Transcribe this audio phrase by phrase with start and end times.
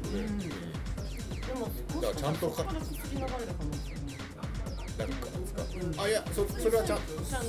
[0.00, 0.38] ですね、うん。
[0.38, 0.46] で
[1.54, 1.68] も
[2.02, 2.80] だからちゃんとかなんか
[5.98, 6.98] あいやそそれはちゃん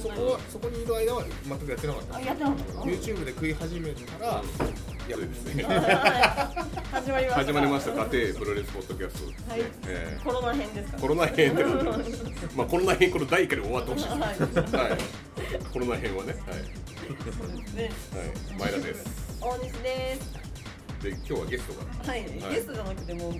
[0.01, 2.15] そこはそこにいる間は全くやってなかった。
[2.17, 4.41] あやってなかった YouTube で食い始めたら
[5.07, 5.63] いやそうですね。
[6.91, 7.35] 始まりました。
[7.35, 7.91] 始まりました。
[7.91, 7.97] 家
[8.31, 9.29] 庭プロレスポッドキャスト。
[9.29, 9.61] ね、はい。
[9.87, 10.97] えコロナ編ですか？
[10.97, 12.55] ーコロナ編ってなってます。
[12.55, 14.15] まあコロナ編この第1回で終わってほしいです。
[14.75, 14.89] はい。
[14.89, 14.99] はい。
[15.71, 16.33] コロナ編はね。
[16.33, 16.57] はい、
[17.75, 17.91] ね。
[18.11, 19.05] はい、前田です。
[19.39, 20.44] 大西です
[21.05, 22.11] で今日はゲストが。
[22.11, 22.55] はい、はい。
[22.55, 23.39] ゲストじゃなくてもう ゲ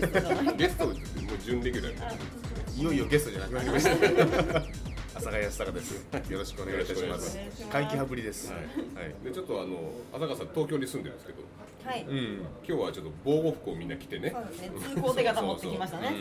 [0.00, 0.56] ストじゃない。
[0.56, 0.96] ゲストもう
[1.44, 2.46] 準レギュラーになって
[2.76, 4.85] いよいよゲストじゃなくなりました
[5.26, 6.32] 浅賀康隆です。
[6.32, 7.02] よろしくお願いいたします。
[7.02, 7.72] よろしくお願いします。
[7.72, 8.52] 会期羽振りです。
[8.52, 8.60] はい。
[8.60, 9.24] はい。
[9.24, 11.42] でちょっとあの浅川さん東京に住んでるんですけど。
[11.84, 12.40] はい、うん。
[12.66, 14.30] 今日はちょっと防護服をみんな着てね。
[14.30, 14.70] そうですね。
[14.94, 16.12] 通行手形持ってきましたね。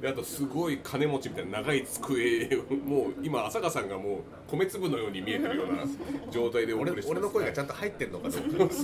[0.00, 5.84] であとすごい金持ちみたいな長い机をもう今浅香さんがもう米粒のように見えてるような
[6.30, 8.74] 状態でお俺俺の声がちゃんんと入ってんのかどうか。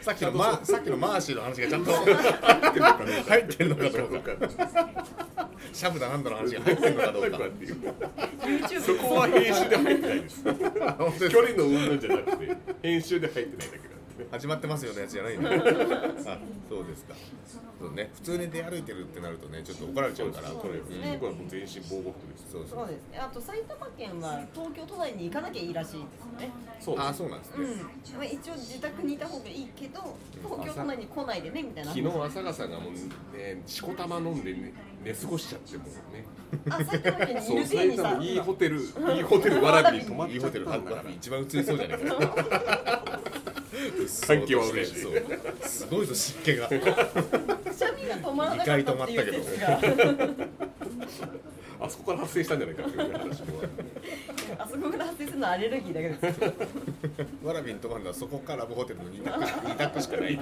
[0.00, 3.22] さっきのマさっきのマーシーの話がちゃんと入ってるのかどうか。
[3.28, 5.30] 入ってるのかどうか。
[5.72, 7.38] シャブだなんだの話が入ってんのかどうか。
[7.46, 7.76] っていう
[8.80, 10.42] そこは編集で入ってないです。
[10.44, 13.94] 距離の云々じゃなくて編集で入ってないだけなんで。
[13.94, 15.48] ね始まってますよのやつじゃないんだ
[16.30, 16.38] あ
[16.68, 17.14] そうですか。
[17.80, 18.10] そうね。
[18.14, 23.18] 普通に出歩いてるってなるとねちょっと怒られちゃうからこれね僕はもう全身防護服ですそうそそううですね。
[23.18, 26.00] あと埼玉県は東京都内に行かなきゃいいらしいです
[26.38, 26.50] ね。
[26.80, 27.64] そうあそうなんですうん。
[27.76, 27.82] ね、
[28.14, 30.16] まあ、一応自宅にいた方がいいけど
[30.46, 31.94] 東京都内に来ないでねみたいな。
[31.94, 32.92] 昨日浅香さんがもう
[33.36, 36.24] ねしこたま飲んでね寝過ごしちゃってもうね。
[36.68, 38.84] あ埼玉県にいそういいいホテルい
[39.20, 40.78] いホテルわらびに泊まっいいちゃっホテルから。
[41.04, 43.10] ー一番映りそうじゃないか
[44.26, 45.00] 環境 は嬉しい。
[45.02, 45.12] そう
[45.62, 46.68] すごいぞ湿気が。
[46.68, 49.80] くしゃみが止まらなかったっていう説が
[51.80, 53.46] あそこから発生したんじゃないかっていう話も
[54.58, 56.32] あ そこから発生するのはアレルギーだけで。
[56.32, 60.36] すわらびに泊まるのはそこからラブホテルの2択し二択しかないい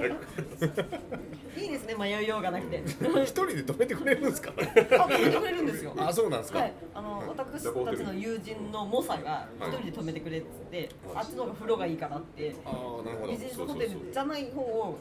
[1.65, 2.83] いですね迷いようがなくて。
[2.85, 5.93] 一人で泊めてくれるんですかあ止めてくれるんですよ。
[5.97, 13.31] あそうなんですか、はい、あの私たちの友人の猛者が一人で泊めてくれっつって、あっちの方が風呂がいいからってああなるほど。
[13.31, 14.97] ビジネスホテルじゃない方を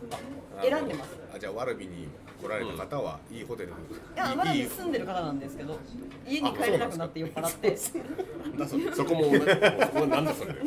[0.63, 1.17] 選んでます。
[1.35, 2.09] あじゃあわらびに
[2.41, 3.73] 来られた方はいいホテル、い
[4.17, 5.77] やまだいい住んでる方なんですけど
[6.27, 7.77] 家に帰れなくなって酔っ払って。
[8.59, 10.55] だそうそこもねもうそこはなんだそれ？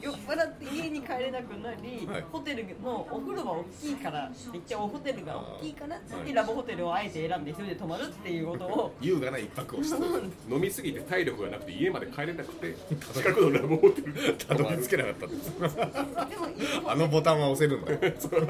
[0.00, 2.24] 酔っ払って家に帰れなくなり、はい。
[2.32, 8.94] ホテルのお風呂は大きいからって言っておホテルが大きいからって言ってラブホテルをあえて選んで一人で泊まるっていうことを。
[9.00, 10.02] 優雅な一泊をして
[10.50, 12.74] 飲みすぎて体力がなくて家まで帰れなくて
[13.14, 17.98] 近くのラブホテルにたどり着けなかったんですでもいいホあのボタンは押せるんだよ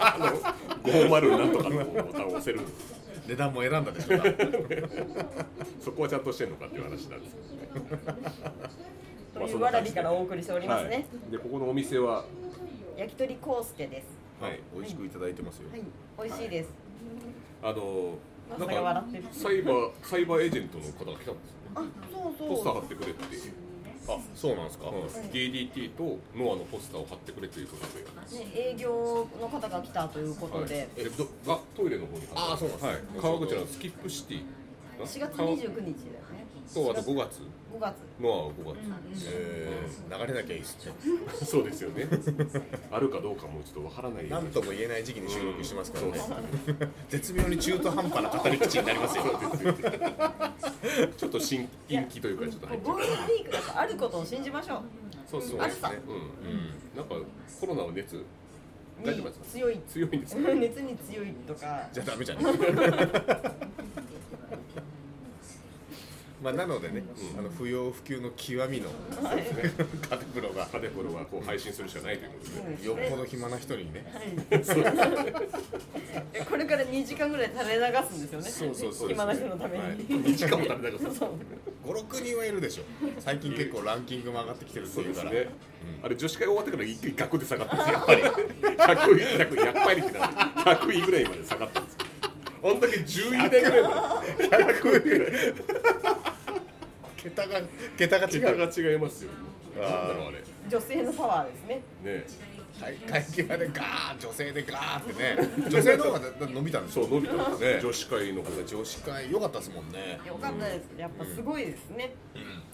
[0.00, 0.26] あの
[0.92, 2.60] 550なんとかのボタンを押せる。
[3.26, 4.16] 値段も選んだでしょ
[5.84, 7.36] そこはちゃんとしてんのかっていう話なんです
[7.74, 8.02] けどね。
[9.34, 9.52] とい。
[9.52, 12.24] うわらびからお送りしておりますね、はい、でここのお店は
[12.96, 14.06] 焼き鳥コースケです。
[14.40, 14.60] はい。
[14.74, 15.82] 美味しくいただいてますよ、はい。
[16.26, 16.70] 美味しいです、
[17.62, 18.14] あの
[18.48, 19.24] マスターが笑ってる。
[19.30, 21.34] サイバーサイバーエージェントの方が来たんですよね。
[21.74, 22.48] あそうそう。
[22.48, 23.24] ポスター貼ってくれって、
[24.08, 25.06] あそうなんですか、うん。
[25.30, 27.86] DDT とノアのポスターを貼ってくれということ
[28.36, 32.88] で、ね、営業の方が来たということで、はい、えどあトイレの方にあそうなんですね。
[32.88, 34.42] はい、川口のスキップシティ。
[34.98, 36.37] 4月29日だよね
[36.74, 37.40] とあと5月。
[37.74, 37.94] 5月。
[38.20, 40.92] ノアは5月、えー、流れなきゃいいっすね。
[41.44, 42.06] そうですよね。
[42.90, 46.18] あるかどうかもちょっとわからない何とも言えない時期に収録してますからね。
[46.18, 46.36] そう
[47.08, 49.24] 絶妙に中途半端な語り口になりますよ。
[51.16, 54.80] ちょっと新近畿というかちょっと入っちゃうゴールデンウィークだとあることを信じましょう。
[55.30, 55.90] そうそうあるさ。
[55.90, 56.18] うん、う
[56.54, 57.14] ん、なんか
[57.60, 58.24] コロナの熱
[59.04, 59.38] 大丈夫です？
[59.40, 59.78] か強い。
[59.88, 60.40] 強いんですか？
[60.54, 61.88] 熱に強いとか。
[61.92, 62.38] じゃあダメじゃん
[66.42, 67.02] まあなのでね、
[67.36, 68.88] あの不要不急の極みの
[69.28, 69.42] はい。
[70.08, 74.04] カテプロがカテプロはこう配信するしかないということでよっぽど暇な人にね
[76.48, 78.50] これから2時間ぐらい垂れ流すんですよね。
[78.50, 79.08] そうそうそう。
[79.08, 79.96] 暇な人のために、はい。
[79.96, 81.30] 2時間も食べなかったそう。
[81.84, 82.82] 56人はいるでしょ
[83.18, 85.30] 最近結構ランキングも上がってきてるっていうから。
[86.02, 87.94] あれ女子会終わってから一気にガクで下がったんですよ。
[87.94, 88.22] やっぱり。
[88.22, 90.34] 100位100位100杯率になって。
[90.60, 91.98] 100位ぐらいまで下がったんですよ。
[92.64, 94.48] あんだけ10位台ぐらいまで。
[94.48, 95.32] 100位ぐらい
[97.18, 97.60] 桁が
[97.96, 99.30] 桁が違桁うが違いますよ。
[99.76, 100.42] なんだろうあれ。
[100.70, 101.82] 女性のパワーですね。
[102.04, 102.24] ね。
[102.80, 105.36] はい会計までガーン女性でガーってね。
[105.68, 107.06] 女性の方が伸びたんですよ。
[107.06, 107.80] そう伸びたんですね。
[107.82, 108.64] 女子会の方。
[108.64, 110.84] 女子会良かったですもんね、よかったです。
[110.96, 112.14] やっぱすごいですね、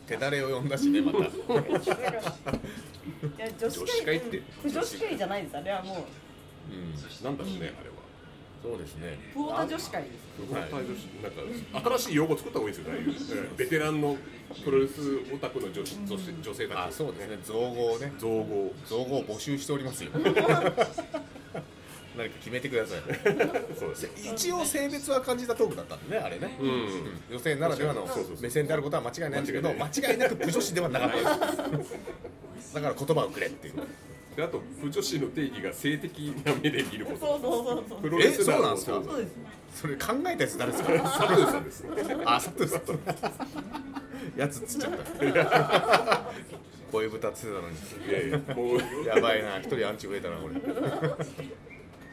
[0.06, 1.18] 手だれを呼んだしねまた。
[1.24, 1.24] い
[3.38, 5.56] や女子会ってうん女子会じゃないです。
[5.56, 5.98] あれはもう。
[6.70, 6.92] うん。
[7.24, 7.93] なんだろうねあれは
[8.64, 9.18] そうですね。
[9.34, 12.82] プオタ女子会ですプロタイ女子なんか新しい用語作った方がいいで
[13.18, 14.16] すよベテランの
[14.64, 15.00] プロレス
[15.34, 16.78] オタクの女子女子女性たち。
[16.78, 17.38] あそうですね。
[17.44, 18.10] 造語をね。
[18.18, 18.72] 造語。
[18.86, 20.12] 造語を募集しておりますよ。
[22.16, 23.00] 何か決めてください。
[23.78, 26.88] そうです一応性別は感じたトークだったんでねあれね、うん。
[27.32, 28.36] 女性ならではのそうそうそう。
[28.40, 32.74] 目線であることは間違いないんですけど間間違いなくプ女子ではなかったです。
[32.74, 33.74] だから言葉をくれっていう
[34.36, 37.18] であと不女子の定義が性的な目で見ること。
[37.18, 38.00] そうそうそうそう。
[38.00, 39.12] プロレスラーもえそうなんですか？
[39.12, 39.32] そうです
[39.74, 40.92] それ考えたやつ誰ですか？
[40.92, 41.84] 佐藤さんです
[42.24, 42.80] あ佐藤さん
[44.36, 46.22] やつつっちゃった。
[46.92, 47.76] 声豚つってたのに。
[48.08, 48.78] いやいやもう。
[49.06, 50.54] やばいな一人アンチ増えたなこれ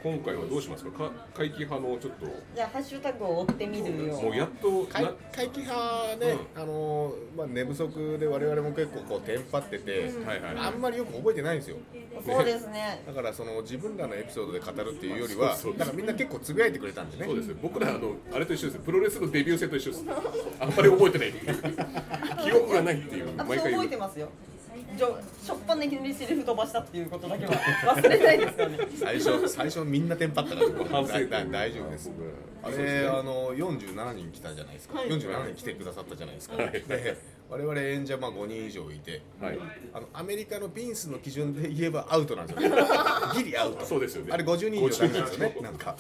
[0.04, 0.92] 今回はどうしますか？
[0.92, 2.26] か怪奇派のちょっと。
[2.56, 4.20] じゃあハッシュタグを追ってみるよ。
[4.20, 10.56] もうやっと怪な怪奇派ね、あのまあ、寝不足で我々も結構こうテンパってて、はいはい。
[10.58, 11.78] あんまりよく覚えてないんですよ。
[12.26, 13.04] そうですね。
[13.06, 17.26] だからその自分らのエピソードで語るっていうよりはそうそうだからみんな結構つぶやいてくれたんでね。
[17.26, 17.50] そうです。
[17.50, 18.76] よ僕らあのあれと一緒です。
[18.78, 20.06] よプロレスのデビュー戦と一緒です。
[20.60, 21.56] あんまり覚えてないっていう。
[22.44, 23.28] 記憶がないっていう。
[23.38, 24.30] 私毎回覚えてますよ
[24.98, 28.78] じょしょっぱなきりセリフ飛ばしたっていうことだけは忘れないですよね。
[28.96, 30.68] 最初最初みんなテンパったから。
[31.02, 32.12] 大丈夫です。
[32.64, 35.10] あれあの47人来たじゃないですか、はい。
[35.10, 36.72] 47人来てくださったじゃないですか、はい。
[36.72, 37.18] で
[37.52, 39.60] 我々演者まあ5人以上いてはい。
[39.94, 42.70] あのアメリカのビンスの基準で言えばアウトなんですよ。
[42.70, 42.82] ね
[43.36, 43.86] ギリアウト。
[43.86, 44.32] そうですよね。
[44.32, 45.56] あれ50人以上なんですよね。
[45.60, 45.98] 50なんか。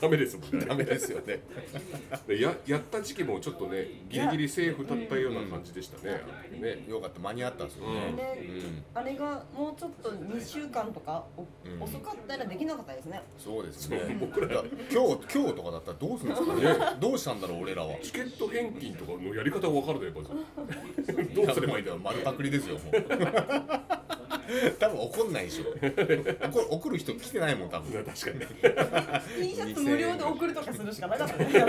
[0.00, 0.64] ダメですもんね。
[0.64, 1.40] ダメですよね。
[2.26, 6.22] でややった時期もちょっとねギリギリセーフだったような感じでしたね。
[6.58, 6.86] ね。
[6.88, 7.20] よかった。
[7.20, 8.84] 間に合ったんですよね、ねうん。
[8.94, 11.82] あれがもうちょっと2週間とかおうん。
[11.82, 13.22] 遅かったらできなかったですね。
[13.36, 14.16] そうですね。
[14.18, 14.48] 僕ら。
[14.48, 16.96] だ今日今日とかだったらどうするんですかね。
[16.98, 17.98] どうしたんだろう俺らは。
[18.02, 20.30] チケット返金とかのやり方分かるねまず
[21.34, 22.00] どうすればいいんだろう。
[22.00, 23.04] 丸パクリですよもう。
[24.78, 25.64] 多分怒んないでしょ。
[26.46, 28.04] 怒る怒る人来てないもん多分。
[28.04, 28.38] 確かに。
[28.40, 28.46] ね
[29.40, 31.64] T シャツ無料で送るとかするしかなかったね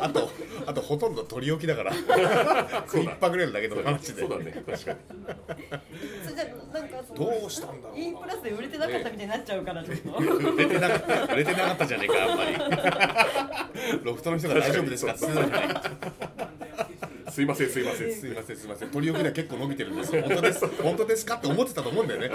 [0.00, 0.30] あと
[0.66, 1.92] あとほとんど取り置きだから。
[2.86, 4.22] 食いっぱぐれるだけの話で。
[4.22, 4.52] そうだね。
[4.52, 4.98] 確かに。
[6.22, 7.98] それじゃあなんかそのどうしたんだろう。
[7.98, 10.10] なインプラスで売れてなかったみたいになっちゃうからちょっと。
[10.18, 11.34] 売れてなかった。
[11.34, 12.56] 売れてなかったじゃねえかあんまり。
[14.04, 16.65] ロフトの人が大丈夫ですかって言ってたじゃない
[17.36, 18.56] すいませんすいませんすいません。
[18.56, 20.12] すいません取り置きでは結構伸びてるんです。
[20.16, 22.30] よ本当です本当ですかって思ってたと思うんだよね。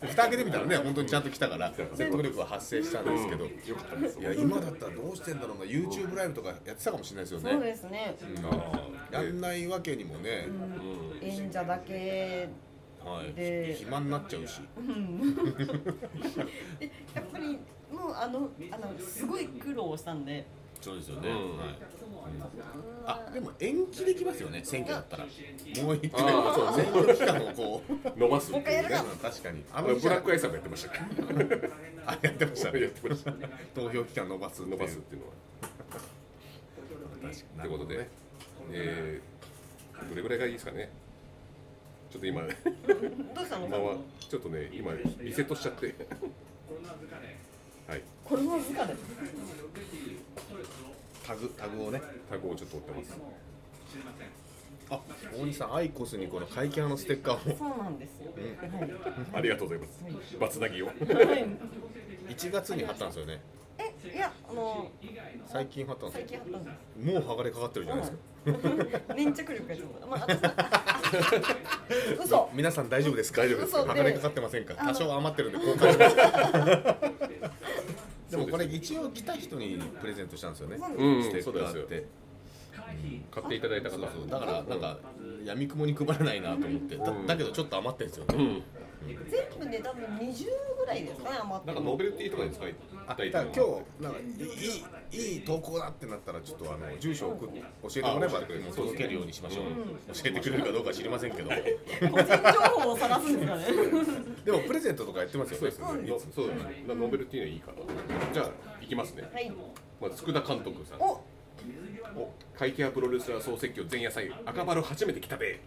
[0.00, 4.20] 蓋開けてみたらね本当にちゃんと来たから説得力は発生したんですけど、よかったです。
[4.20, 5.64] いや今だったらどうしてんだろうな。
[5.64, 7.50] YouTube ライブとかやってたかもしれないですよね。
[7.50, 8.14] そうですね。
[8.44, 10.46] あーやんないわけにもね、
[11.20, 12.48] 演者だけ
[13.04, 13.32] はい。
[13.32, 14.60] で暇になっちゃうし。
[16.78, 17.58] でやっぱり
[17.90, 20.46] もうあのあのすごい苦労したんで。
[20.80, 21.58] そうですよね、うん。
[21.58, 21.76] はい
[23.06, 25.24] あでも延期できますよね選挙だったら。
[25.82, 26.22] もう一回。
[26.22, 29.64] あー選挙期間をこう伸ばすもう一回やるか確かに。
[29.72, 31.04] ああののブラックアイさんもやってましたから
[32.06, 32.80] あやってましたね。
[32.82, 33.32] やってました
[33.74, 34.78] 投票期間伸ばすっていう。
[34.78, 35.32] 伸ばすっていうのは。
[37.22, 37.32] 確かに。
[37.60, 38.08] ってことでね、
[38.72, 40.90] えー、どれぐらいがいいですかね？
[42.10, 42.50] ちょっと今どう
[43.44, 43.66] したの？
[43.66, 43.96] 今は
[44.28, 45.94] ちょっとね今リセットしちゃって。
[47.88, 48.94] はいこれわずかで
[51.30, 52.02] タグタグをね。
[52.28, 53.16] タグをちょっと追ってます。
[54.90, 55.00] あ
[55.32, 57.56] 大西さんアイコスにこの会見のステッカーを。
[57.56, 58.32] そうなんですよ。
[59.32, 60.36] ありがとうございます。
[60.40, 60.86] バツナギを。
[60.86, 61.46] はい、はい、
[62.30, 63.40] 1月に貼ったんですよね。
[63.78, 64.90] えいやあの
[65.46, 66.26] 最近貼ったんですよ。
[66.28, 69.14] 最近貼ったんですもう剥がれかかってるじゃないですか。
[69.14, 70.06] 粘着力がちょっと。
[70.08, 70.40] まあ私
[72.24, 72.50] 嘘。
[72.52, 73.42] 皆さん大丈夫ですか？
[73.42, 73.66] 大丈夫で。
[73.68, 74.74] す剥がれかかってませんか？
[74.74, 76.16] 多少余ってるんで交換します
[78.30, 80.76] でもこれ一応来た人にプレゼントしたんですよね。
[80.76, 81.22] うん。
[81.22, 82.06] ステッカーそうでって
[83.30, 83.96] 買っていただいた方。
[83.96, 84.98] そうそうだからなんか
[85.44, 86.96] 闇雲に配らないなと思って。
[86.96, 88.34] だだけどちょっと余ってるんですよね。
[88.36, 88.62] うん。
[89.30, 90.44] 全部で多分20
[90.78, 92.74] ぐらいですかね余ってるなんかノベルティとかに使い
[93.10, 93.64] あたいだから今
[93.98, 99.74] 日なんかいいいい投稿だってなったらちょっとあの住所を送っ教えてもらえばあ教えてくれるもう届けるようにしましょう、うん。
[100.14, 101.50] 教えてくれるかどうか知りませんけど。
[101.50, 101.56] 個
[102.22, 102.48] 人情
[102.80, 103.64] 報を晒すんですかね。
[104.46, 105.58] でもプレゼントとかやってますよね。
[105.60, 106.84] そうですよねのそうだね。
[106.86, 107.78] ノベルティはいいかな
[108.32, 108.50] じゃあ
[108.80, 109.28] 行きますね。
[109.32, 109.52] はい。
[110.00, 111.00] まず佃監督さん。
[111.00, 111.20] お。
[112.16, 114.32] お会計プロレスラー総説教前夜祭。
[114.46, 115.60] 赤バル初めて来たで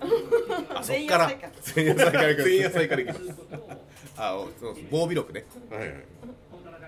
[0.74, 1.28] あそっから。
[1.28, 1.52] 前夜祭か。
[1.76, 3.42] 前夜祭から 前夜祭から行きます。
[4.16, 4.76] あおそう。
[4.90, 5.44] 防備力ね。
[5.70, 6.04] はいはい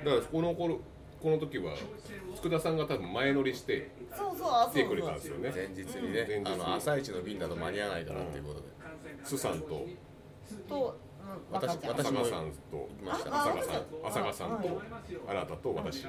[0.06, 0.80] だからこの頃
[1.22, 1.74] この時は
[2.36, 5.52] 佃さんが多分前乗りしてそうそうあ来てくれたんですよね。
[5.54, 6.54] 前日にね前日に。
[6.54, 8.66] あの朝一の便だと間に合わないからっていうことで。
[9.24, 9.60] スさん。
[9.62, 9.88] と
[10.70, 11.00] と、
[11.50, 13.36] うん、若ちゃん私も浅賀さんと行きました。
[13.36, 14.50] あ浅賀さんあ浅賀さん。
[14.50, 14.78] とはい。
[15.28, 16.04] 新田と私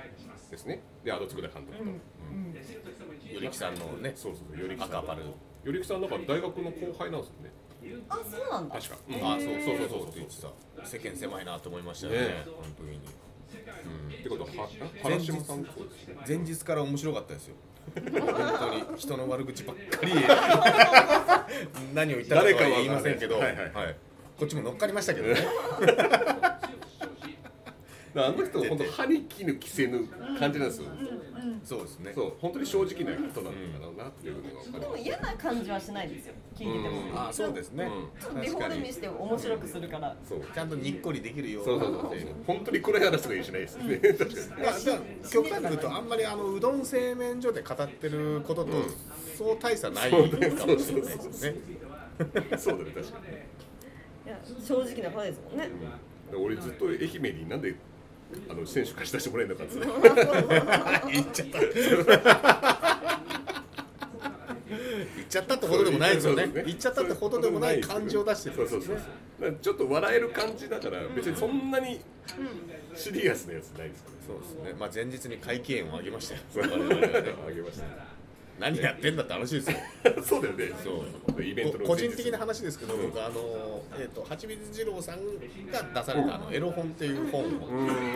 [0.50, 0.83] ですね。
[1.03, 4.88] であと佃監督と、よりきさんのねそうそうそうよりきさん。
[4.91, 5.23] 赤パル。
[5.23, 7.50] よりきさんなんか大学の後輩なんですよね。
[8.11, 8.75] あそうなんだ。
[8.75, 12.19] 確か、あそうそうそうそうって言ってた世間狭いなと思いましたよね。
[12.19, 12.45] ね。
[12.45, 13.00] 本当に
[14.21, 14.69] ってことはは
[15.03, 15.67] 原島さん
[16.26, 17.55] 前日から面白かったですよ。
[17.95, 20.12] 本当に人の悪口ばっかり
[21.95, 23.97] 何を言ったかとは言いませんけど、はねはいはい。
[24.38, 25.37] こっちも乗っかりましたけどね
[28.16, 30.06] あの人本当歯に衣着せぬ
[30.38, 30.88] 感じなんですよ、
[31.62, 32.12] そうですね。
[32.14, 32.32] そう。
[32.40, 35.08] 本当に正直な人なんだろうなっていうのが分かでもります。
[35.08, 36.35] 嫌な感じはしないですよ。
[36.54, 38.20] 聞いてても、うんあそうですね、うん。
[38.20, 40.16] ちょっとデフォルメして面白くするから。
[40.28, 40.40] そう。
[40.54, 42.11] ちゃんとにっこりできるよそうそうそうそう。
[42.46, 44.35] 本当に暗い話とかしないですよね確かに。
[44.37, 48.73] まあ、だから極端に言うとあんまりあのうどん製麺所で語ってることと、
[49.37, 51.54] そう大差ないかもしれないですね。
[52.58, 52.78] そう。
[52.78, 53.37] だね確かに。
[54.26, 55.70] いや正直なことですもんね。
[56.37, 57.76] 俺ずっと愛媛になんで
[58.49, 59.87] あの選手貸し出してもらえるのかっつって
[61.12, 61.61] 言っちゃった。
[65.16, 66.50] 言っちゃったってほどでもないですよね。
[66.64, 68.97] 言っちゃったってほどでもない感情を出してるうですよそう
[69.40, 72.00] そうちょっと笑える感じだから別にそんなに
[72.95, 74.76] シリアスなやつないですかそうですね。
[74.78, 76.40] まあ前日に会計円を上げましたよ。
[76.56, 78.15] ら我々はね あげました
[78.59, 79.77] 何やってんだって話ですよ。
[80.25, 80.73] そうだよね。
[80.83, 81.05] そ
[81.37, 81.43] う。
[81.43, 85.19] イベント個人的な話ですけど、僕あのえっ、とはちみつ二郎さん
[85.71, 87.47] が出されたあのエロ本っていう本を、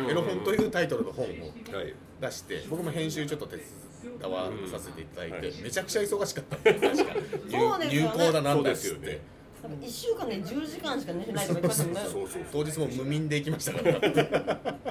[0.08, 6.56] エロ本というタイトルの本をはい出して僕も編集ちょっと手伝わさせていただいて、めちゃくちゃ忙しかった。
[6.56, 8.08] んです確かそうですよね。
[8.08, 9.20] 入稿だなんだっつって、そうですよね。
[9.62, 14.00] なんか1週間で10時間しか寝てないとか言ってまし 当日も無眠で行きましたから。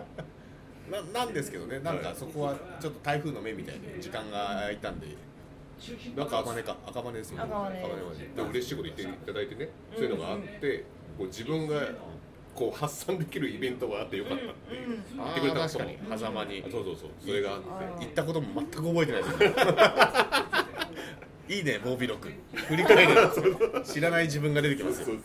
[0.89, 1.79] ななんですけどね。
[1.79, 5.07] なんかそこはちょっと台風の目みたいに時間が空いたんで
[6.17, 7.43] 赤羽か赤羽ですよね。
[7.43, 7.69] 赤羽。
[7.71, 10.85] で嬉しいこと言っていただいてね、そういうのがあって
[11.17, 11.81] こう自分が
[12.55, 14.53] こう発散できるイベントがあってよかったって
[15.15, 15.97] 言ってくれた確かに。
[16.17, 16.63] 狭間に。
[16.67, 17.09] あそうそうそう。
[17.25, 19.51] それがあって行ったことも全く覚えてないですよ。
[21.49, 23.15] いいね防備録振り返る。
[23.83, 25.17] 知らない自分が出てきますよ。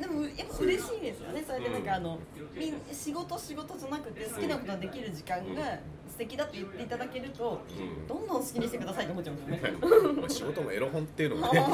[0.00, 1.44] でもやっぱ嬉しいですよね。
[1.46, 2.18] それでなんかあの、
[2.54, 5.78] みん仕事仕事じゃなくて好きなことができる時間が
[6.14, 7.60] 素敵だって言っていただけると、
[8.08, 9.78] どんどん好きにしてくださいと思っちゃうんですよね、
[10.20, 11.66] ま あ仕事もエロ本っていうのもね。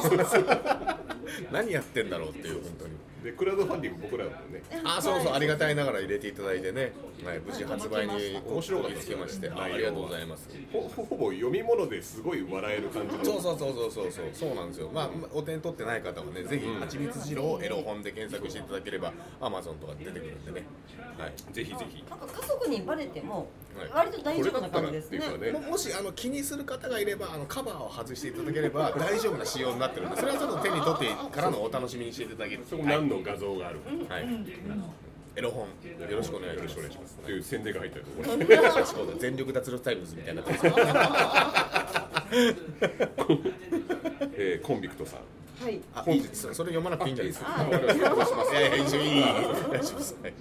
[1.53, 2.93] 何やってんだろうっていう本当に。
[3.23, 4.63] でクラウドファンディング僕らもね。
[4.83, 6.93] あーそうそうありがたいながら入れていただいてね、
[7.23, 10.49] はい、無事発売に面白かっつけましてありがとうございます。
[10.73, 13.25] ほほほぼ読み物ですごい笑える感じの。
[13.25, 14.25] そうそうそうそうそうそう。
[14.33, 14.91] そうなんですよ。
[14.93, 20.67] まあお手に取ってない方はねぜひ「はちみつ二郎エロ本」で検索していただければアマゾンとかで出てくるんでね。
[21.19, 21.33] はい。
[21.53, 23.47] ぜひぜひなんか家族にバレてもはい
[23.95, 25.19] 割と大丈夫な感じですね。
[25.39, 25.53] ね。
[25.53, 32.65] ももしあの気にする方がいればあのカバーを外していただければ 大丈夫な仕様になってるんでそれはちょっと手に取ってからのお楽しみにしていただける。
[32.69, 34.25] そこ何の画像があるかはい、
[35.37, 35.67] エロ本。
[36.11, 36.77] よろしくお願いします。
[36.79, 38.11] よろしくお願いう宣伝が入ったりと
[38.73, 39.13] か そうだ。
[39.19, 40.47] 全力脱力タイムズみたいにな
[44.35, 45.21] えーコンビクトさん。
[45.65, 45.81] はい。
[45.95, 47.67] あいいそそれ読まなくていいんじゃないですか？
[48.51, 49.23] いやいや一いい
[49.67, 50.17] お願いします。
[50.23, 50.33] はい。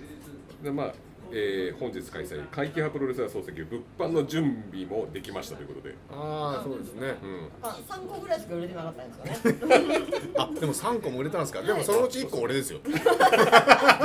[0.63, 0.93] でまあ
[1.31, 7.15] えー本日開催会期派プロレスラー総席物販の準備もできましたということで、ああそうですね。
[7.24, 10.00] うん、あ3個ぐらいしか売れてなかったんですよね。
[10.38, 11.62] あでも3個も売れたんですか？
[11.62, 12.79] でもそのうち1個俺ですよ。
[12.83, 12.91] で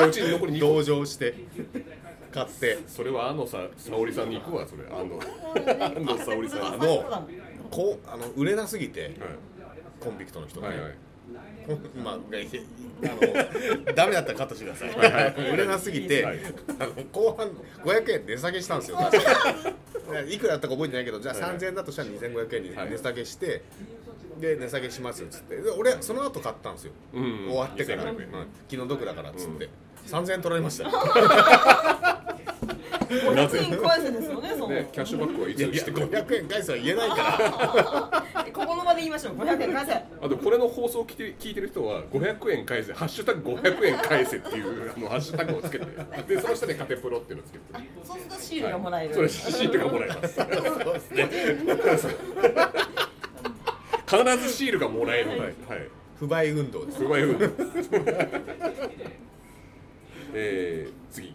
[0.07, 0.67] うちに残り2個。
[0.75, 1.35] 同情して
[2.33, 2.79] 買って。
[2.87, 4.83] それは安野さ沙織さんに行くわそれ。
[4.85, 6.79] 安野安野沙織さん。
[6.79, 7.29] の
[7.71, 9.13] こうあの売れなすぎてはい。
[10.01, 10.95] コンビクトの人がね、はいはい
[12.03, 12.49] まあ、い
[13.03, 13.07] あ
[13.87, 15.51] のダメだったらカットしてください。
[15.53, 16.39] 売れなすぎて、はい。
[16.79, 17.49] あの後半
[17.85, 18.99] 500円値下げしたんですよ。
[20.29, 20.39] い。
[20.39, 21.59] くらだったか覚えてないけど、じゃあはいはい。
[21.59, 22.91] 3000円だとしたら2500円にはい。
[22.91, 23.63] 値下げして、
[24.41, 26.93] で値下げしますっつって、で俺その後買ったんですよ。
[27.15, 27.47] うん。
[27.49, 28.47] 終わってから、2500うん円。
[28.69, 29.69] 気の毒だからっつって、
[30.07, 30.91] 3000円取られましたよ。
[33.09, 37.17] 500円返せですよねその、ねキャッシュバックはいつてくれる？500円返すは言えないか
[38.35, 38.45] ら。
[38.53, 39.37] ここの場で言いましょう。
[39.37, 39.93] 500円返せ。
[39.93, 42.93] あとこれの放送を聞いて聞いてる人は500円返せ。
[42.93, 45.87] ハッシュタグ500円返せっていうあのハッシュタグをつけて。
[46.29, 47.65] でその下でカテプロっていうのをつけて。
[48.05, 50.35] そうするとシールがもらえる、それシールがもらえます。
[50.35, 50.47] そう
[50.95, 51.29] ですね。
[54.07, 55.31] 必ずシールがもらえる。
[55.31, 55.51] はい、はい、
[56.19, 56.99] 不買運動です。
[56.99, 57.47] 不買運動。
[60.37, 61.35] えー、次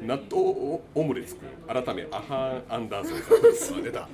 [0.00, 3.18] 納豆オムレツくん改めアハン・アンダーソン
[3.54, 4.08] さあ出た。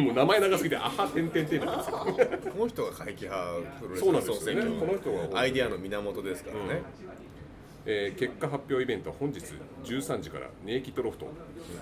[0.04, 1.96] もう名前長すぎてアハ点々点なんですよ。
[2.52, 4.62] この人が会期派プロレスそうなんですよね。
[4.80, 6.82] この人はアイディアの源ですからね。
[7.86, 9.40] えー結果発表イベントは本日
[9.84, 11.26] 13時からネイキッドロフト。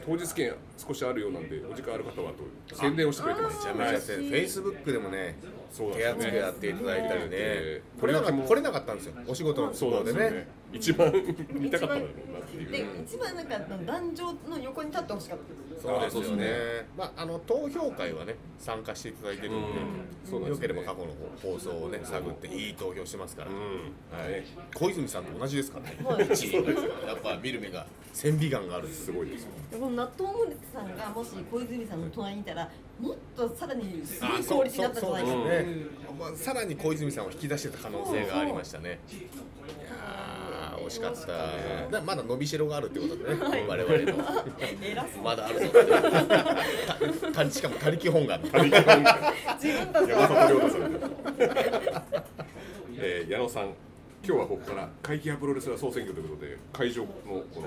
[0.06, 3.56] 当日券少しあるようなんでお時間ある方はと宣伝をしてくれてます。
[3.59, 5.37] めちゃめちゃやってる、フェイスブックでもね、
[5.71, 7.28] そう手なんですね厚くやっていただいたりね。
[7.32, 10.62] え、ー来れなかこれなかったんですよ、お仕事のそうな都合でね。
[10.73, 11.12] 一番
[11.52, 12.71] 見たかったんだろうなっていう。
[12.71, 16.47] で一番なんか壇上の横に立ってほしかったそうですよね。
[16.97, 19.66] まああの投票会はね参加していただいてるんで、うん。
[20.25, 20.68] そうなんですよね。
[20.68, 23.50] よければ過去の放送をね探っていい投票してますから。
[23.50, 23.56] うん。
[23.56, 24.44] はい、
[24.75, 25.97] 小泉さんと同じですからね。
[27.06, 29.12] やっぱ見る目が千美眼があるすす。
[29.12, 32.68] ごいですでこの納豆オムレツさんがもし小泉さんの隣にいたら
[33.00, 35.87] もっとさらにすごあいクオリティだったんじゃないですね。
[36.18, 39.00] まあさらに小泉さんを引き出してた可能性がありましたね。
[39.11, 39.22] い
[39.88, 41.26] やー惜しかった、
[41.90, 43.37] だまだ伸びしろがあるってことでね、
[43.68, 44.25] 我々の
[45.22, 45.66] まだあるぞ
[47.50, 51.00] しかも他力本願自分たち山は里亮太さん
[52.99, 53.75] えー矢野さん
[54.24, 57.66] 今日はここから会期派プロレスラー総選挙ということで会場のこの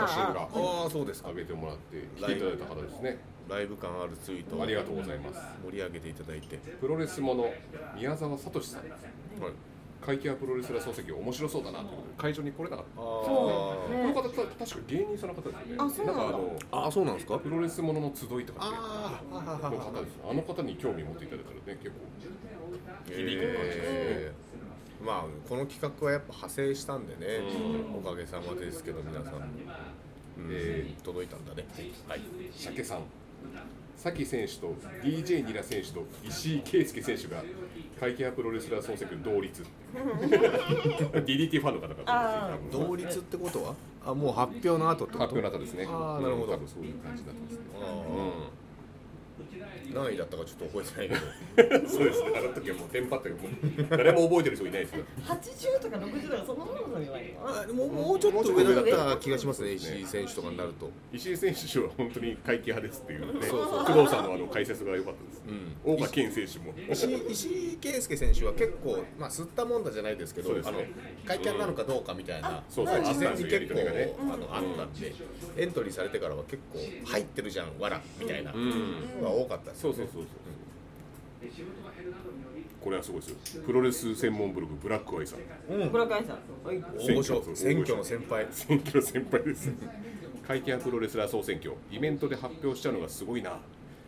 [0.00, 0.90] 写真がああ。
[0.90, 1.28] そうですか。
[1.30, 3.18] 上げてもらって来ていただいた方ですね。
[3.48, 4.60] ライブ感あるツイート。
[4.60, 5.40] ありがとうございます。
[5.64, 7.52] 盛り上げていただいて、プロレスもの
[7.94, 8.80] 宮沢聡さん。
[8.80, 9.52] はい、
[10.00, 14.12] 会期派プロレスラー総選挙面白そうだなということで会場に来れなかったあそうね。
[14.12, 15.76] この方た確か芸人さんの方ですよね。
[15.78, 16.22] あそうなんだ。
[16.22, 17.38] かあのああそうなんですか？
[17.38, 20.18] プロレスものの集いとかってああの方です。
[20.28, 22.02] あの方に興味持っていただいたらね結構
[23.06, 24.52] 響く感じですね、えー
[25.04, 27.40] まあこの企画はやっぱ派生したんでね、
[27.94, 29.42] うおかげさまですけど皆さん、うん。
[30.50, 31.66] え届いたんだね。
[32.08, 32.20] はい。
[32.52, 33.00] 鮭さん。
[33.96, 37.42] 崎選手と DJ ニラ選手と石井圭介選手が
[38.00, 39.62] 会期派プロレスラー総選挙同率
[41.24, 42.88] DDT ファンの方々あ多分。
[42.88, 43.74] 同率ってことは？
[44.04, 45.18] あもう発表の後ってこと？
[45.20, 45.84] 発表の後ですね。
[45.84, 46.28] なるほど。
[46.30, 47.60] うん多分そういう感じになってますね。
[47.80, 48.61] あー
[49.92, 51.20] 何位だったかちょっと覚えてない
[51.56, 51.88] けど。
[51.88, 52.32] そうですね。
[52.36, 53.38] あの時はもうテンパってもう
[53.90, 55.04] 誰も覚えてる人いないですよ。
[55.22, 60.90] 80とか60とかそんなものじゃないあでももうちょっと上だった気がしますね石井選手とかになると。
[61.12, 63.46] 石井選手は本当に会期派ですっていうね。
[63.46, 65.76] そうそう工藤さんのあの解説が良かったです、うん。
[65.84, 66.74] 大岡健選手も。
[66.90, 70.78] 石井石井圭介選手は結構、まあ、吸ったもんだじゃないですけどそうですね。
[70.78, 73.00] あの会見なのかどうかみたいな、そうそう。
[73.02, 75.12] まあ事前に結構、ねあのあったんで
[75.56, 78.52] エントリーされてからは結構入ってるじゃんわらみたいな。
[78.52, 79.96] のうんが多かったですよね。
[79.96, 80.32] そうそうそうそう。
[82.80, 85.40] これはすごいですよプロレス専門ブログブラックアイさん。
[85.72, 85.90] うん。
[85.90, 86.38] ブラックアイさん。
[86.66, 87.56] はい大御所選挙。
[87.56, 88.46] 選挙の先輩。
[88.50, 89.72] 選挙の先輩です。
[90.46, 91.74] 会見プロレスラー総選挙。
[91.90, 93.58] イベントで発表しちゃうのがすごいな。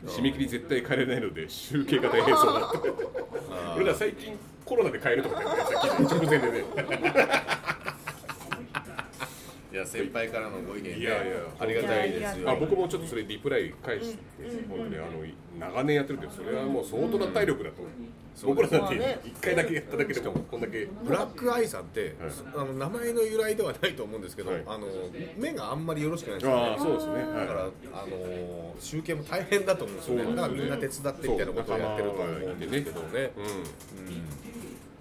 [0.07, 2.91] 締め切り絶対変えられないので集計が大変そうだって
[3.51, 6.65] あ俺ら最近コロナで変えるとか言ってねさっき直前でね
[9.75, 9.77] い。
[9.79, 11.35] や先輩からのご意見ねいやいや。
[11.59, 12.51] ありがたいですよ。
[12.51, 14.19] あ僕もちょっとそれリプライ返して、
[14.69, 15.07] 本当にあの
[15.59, 17.83] 長年やってるけどそれはもう相当な体力だと、
[18.47, 19.19] 僕らだってまあね。
[19.25, 20.89] 1回だけやっただけでもこんだけ。
[21.05, 22.15] ブラックアイさんって、
[22.55, 24.63] あの名前の由来ではないと思うんですけど、はい。
[24.67, 24.87] あの
[25.37, 26.63] 目があんまりよろしくないんですよね。
[26.63, 30.25] ああそうですね、だから、はあの集計も大変だと思うんですよね。
[30.25, 33.31] そうだからみんな手伝ってみたいなことをやってると思うんですけどね。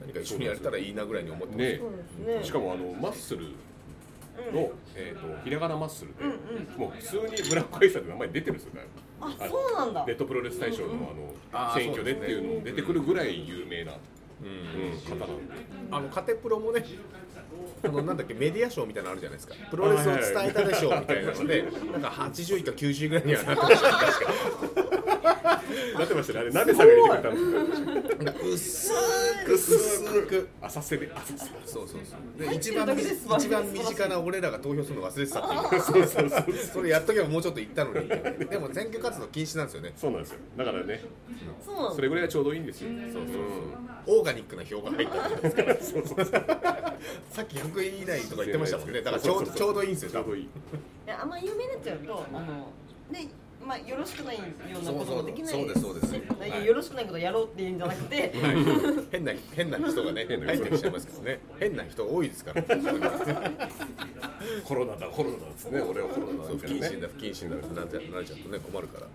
[0.02, 2.48] 何か一緒にやれたらいいなぐらいに思ってん、ます。
[2.48, 3.48] しかもあのマッスル
[4.54, 6.24] の、えー、とひらがなマッスルで、
[6.78, 8.82] もう普通にブラックアイさんの名前出てるんですよね
[9.22, 10.06] あそうなんだ。
[10.06, 10.90] ネットプロレス大賞の
[11.52, 13.94] ああーの選挙でっていうの出てくるぐらい有名な、
[14.42, 15.54] うんうん、方なんで。
[15.92, 16.84] あのカテプロもね。
[17.86, 19.56] あのなんだっけメディア賞みたいなのあるじゃないですか。
[19.70, 24.82] プロレスを伝えたでしょうみたいなのでなんか80位か90位ぐらいにはなってました。
[24.82, 24.83] ね
[25.98, 26.40] なってましたね。
[26.40, 27.10] あれなんが入れて
[28.18, 28.92] くれた薄
[29.46, 29.54] く。
[29.54, 31.12] 薄く浅瀬で。
[31.14, 32.02] 浅瀬そうそう。
[32.06, 32.88] そうで一番
[33.38, 35.82] 一番身近な俺らが投票するの忘れてたっていう。
[35.82, 36.56] そうそうそう。
[36.74, 38.08] それやっとけばもうちょっと行ったのに。
[38.08, 39.94] でも選挙活動禁止なんですよね。
[39.96, 40.66] そうなんですよだ。
[40.66, 41.04] からね
[41.66, 42.90] そうなんだそれぐらいがちょうどいいんですよ。
[43.12, 46.44] そうそうオーガニックな票が入ったすからそうそうそう。
[47.32, 49.02] さっき100円以内とか言ってましたもんね。
[49.02, 50.12] だからちょうどちょうどいいんですよ。
[50.12, 50.44] ちょうどいい。
[50.44, 50.48] い
[51.06, 52.68] やあんま有名になっちゃうとあの
[53.12, 53.30] ね
[53.66, 54.44] まあよろしくないよ
[54.82, 56.12] うなこともできないそうですそうです。
[56.12, 58.34] ねはいよろしくないことやろうっていうんじゃなくて、
[59.12, 61.40] 変な変な人がね変な人入ってきちゃいますからね。
[61.60, 62.64] 変な人多いですから。
[64.66, 65.46] コロナだコロナだ。
[65.46, 69.08] っつってね俺はコロナだそう不謹慎だ不謹慎だってなっちゃなっちゃうとね困るから。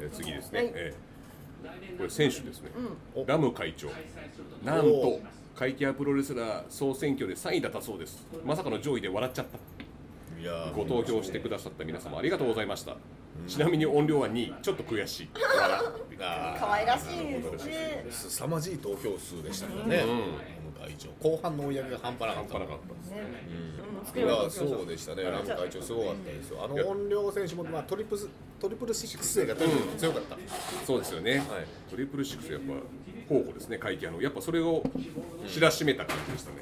[0.00, 0.72] えー次ですね、はい。
[0.74, 2.70] えーこれ選手ですね、
[3.16, 3.26] うん。
[3.26, 3.88] ラム会長。
[4.64, 5.20] なんと
[5.56, 8.24] 会期派プロレスラー総選挙で3位だったそうです。
[8.44, 9.58] まさかの上位で笑っちゃった。
[10.40, 12.96] いやーご投票してくださった皆様ありがとうございました、
[13.46, 15.28] ちなみに音量は2位ちょっと悔しい。
[16.58, 18.06] 可愛らしいですね。
[18.10, 20.04] 凄まじい投票数でしたからね、
[20.80, 21.10] 会長。
[21.20, 22.52] 後半の追い上げが半端なかった。
[22.58, 23.22] 半端なかったですね、
[24.00, 26.64] うん、作いやそうでしたね、ラム会長すごかったですよ。
[26.64, 28.28] あの音量選手も、まあ、トリプル
[28.60, 29.54] トリプルシックス勢が
[29.96, 30.36] 強かった。
[30.84, 31.42] そうですよね、
[31.88, 32.72] トリプルシックスやっぱ
[33.28, 34.22] 候補ですね会期派の。
[34.22, 34.82] やっぱそれを
[35.46, 36.56] 知らしめた感じでしたね、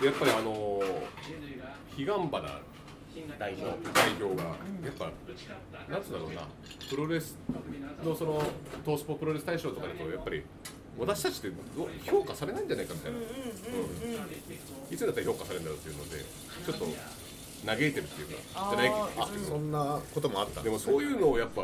[0.00, 1.00] でやっぱりあのー、
[1.96, 2.60] 彼岸花
[3.38, 3.92] 代表。
[3.92, 4.50] 代表がや
[4.90, 5.12] っぱ、
[5.90, 6.48] なんつうんだろうな。
[6.88, 7.36] プロレス
[8.04, 8.42] のその
[8.84, 10.42] トースポプロレス大賞とかだとやっぱり
[10.98, 11.52] 私たちって
[12.04, 13.24] 評価されないんじゃないかみたいな、うん
[14.90, 16.86] いつだったら評価されるんだろうっていうのでちょっと
[17.66, 20.60] 嘆いてるっていうかじゃないあ、そんなこともあった。
[20.60, 21.62] んでもそういうのをやっぱ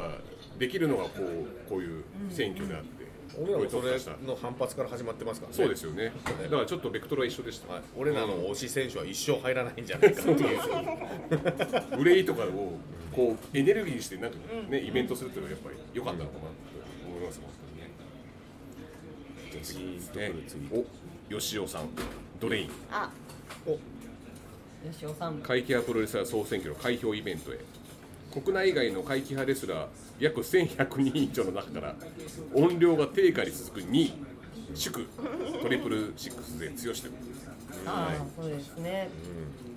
[0.58, 2.99] できるのがこうこういう選挙であって、
[3.38, 3.93] 俺らもそれ
[4.27, 5.57] の反発から始まってますからね。
[5.57, 6.12] そうですよね。
[6.45, 10.59] だからちょっとベクトルは一緒でした、はい、俺らの推し選手は一生入らないんじゃないかっていう。
[11.99, 12.47] 憂いとかを
[13.12, 14.37] こうエネルギーにしてなんか
[14.69, 16.49] ね、イベントするっていうのはやっぱり良かったのかなと
[17.09, 17.90] 思いますもんね。
[19.62, 20.33] 次ね
[20.73, 20.85] お
[21.38, 21.88] 吉尾さん。
[22.40, 22.71] ドレイン。
[22.90, 23.11] あ。
[23.66, 23.79] お、
[24.90, 25.38] 吉尾さん。
[25.40, 27.59] 怪奇派プロレスラー総選挙の開票イベントへ。
[28.33, 29.87] 国内外の怪奇派レスラー
[30.20, 31.96] 約1100人以上の中から
[32.54, 34.12] 音量が低下に続く2位。
[34.72, 35.04] 祝
[35.62, 37.14] トリプルシックスで強しという
[37.87, 39.09] ああそうですね。
[39.24, 39.69] そう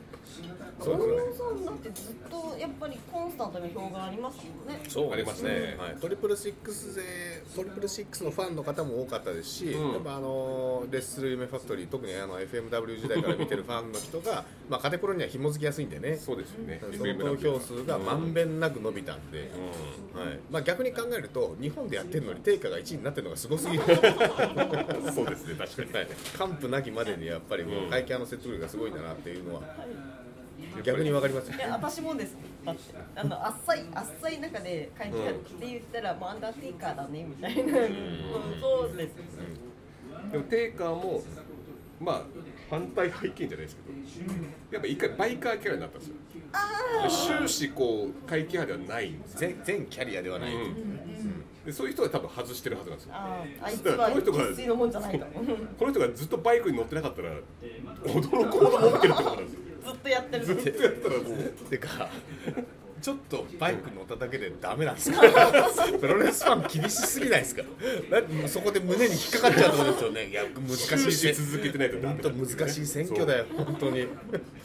[0.80, 4.82] 大野さんだってずっとやっぱりコンスタントに票がありますもんね。
[4.88, 5.76] そうありますね。
[5.78, 9.94] はい、トリプルシックスでトリプルシックスのファンの方も多かったですし、うん。
[9.94, 16.18] やっぱあのレッスル夢ファクトリー特にあの FMW 時代から見てるファンの人が まあカテプロには紐づきやすいんでね。
[16.18, 16.82] そうですよね。
[16.82, 20.40] その投票数がまんべんなく伸びたんで、はい。
[20.52, 23.84] まあ、逆に考えると日本でやってるのに定価が1位になってるのがすごすぎる。
[23.84, 23.88] う
[25.10, 25.94] んそうですね確かに。
[25.94, 26.08] はい。
[26.38, 29.62] 完膚なきまでにやっぱりもう会計の説得力がすごいんだなっていうのは
[30.82, 31.52] 逆に分かります。
[31.52, 32.36] よいや私もです。
[32.66, 32.82] だって
[33.16, 35.22] あの浅い浅い中で会議っ
[35.60, 37.98] て言ったら、もうアンダーテイカーだねみたいな、うん。
[38.60, 39.16] そうです
[40.32, 41.22] でもテイカーも
[42.00, 42.24] まあ
[42.70, 44.34] 反対背景じゃないですけど
[44.72, 46.16] やっぱ一回バイカーキャラになったんですよ。
[47.38, 49.10] 終始こう怪奇派ではない。
[49.10, 50.52] んですよ全全キャリアではない、
[51.66, 53.14] でそういう人は多分外してるはずなんですよ。
[53.16, 57.32] あああいつはこの人が生粋のもんじゃないとこの人がずっとバイクに乗ってなかったら
[58.04, 62.10] 驚くほど持ってるってことなんですよずっとやってるずっとやったらもうてか
[63.02, 65.20] ちょっとバイク乗っただけでダメなんですか？
[66.00, 67.64] プロレスファン厳しすぎないですか？
[68.10, 70.28] だそこで胸に引っかかっちゃうところですよね。
[70.32, 73.98] いや難しい終始選続けてないとダメ本当難しい選挙だよ本当に。
[74.00, 74.08] ね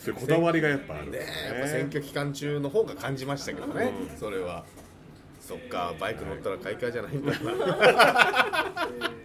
[0.04, 1.06] そこだわりがやっぱある。
[1.08, 4.64] んでえすねやっぱ選挙期間中の方が感じましたけどね、それは。
[5.40, 8.88] そっかバイク乗ったら買い替えじゃないんだな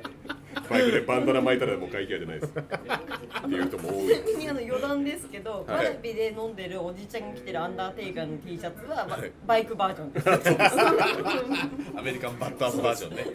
[0.70, 2.54] バイクでバンダナ巻いたらもう会計じゃないです。
[2.54, 5.78] っていう人も多いちなみにあの余談ですけど、はい。
[5.78, 9.32] ワラビで飲んでるおじちゃんが着てるアンダーテイカーの T シャツは、まはい。
[9.46, 10.14] バイクバージョン。
[10.14, 10.30] です。
[11.98, 13.26] アメリカンバットアップバージョンね。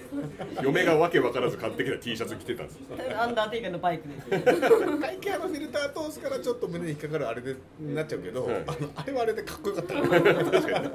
[0.62, 2.78] 嫁がわけわからず買ってきた T シャツ着てたんです。
[3.18, 5.00] アンダーテイカーのバイクです。
[5.00, 8.54] 会計のフィルター通すからちょっと胸に引っかかるあれでなっちゃうけど、はい。
[8.66, 9.94] あのあれはあれでかっこよかった。
[9.94, 10.10] 確
[10.72, 10.86] かに。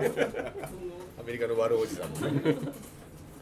[1.20, 2.42] アメリカの悪おじさんもね。
[2.44, 2.50] か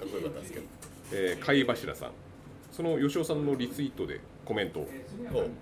[0.05, 0.65] っこよかったですけど。
[1.13, 2.11] えー、貝柱さん
[2.71, 4.87] その吉尾さんのリツイートでコメント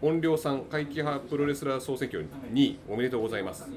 [0.02, 3.68] お音量さん怪奇派プロレスラー総選挙2位おめでとうございます。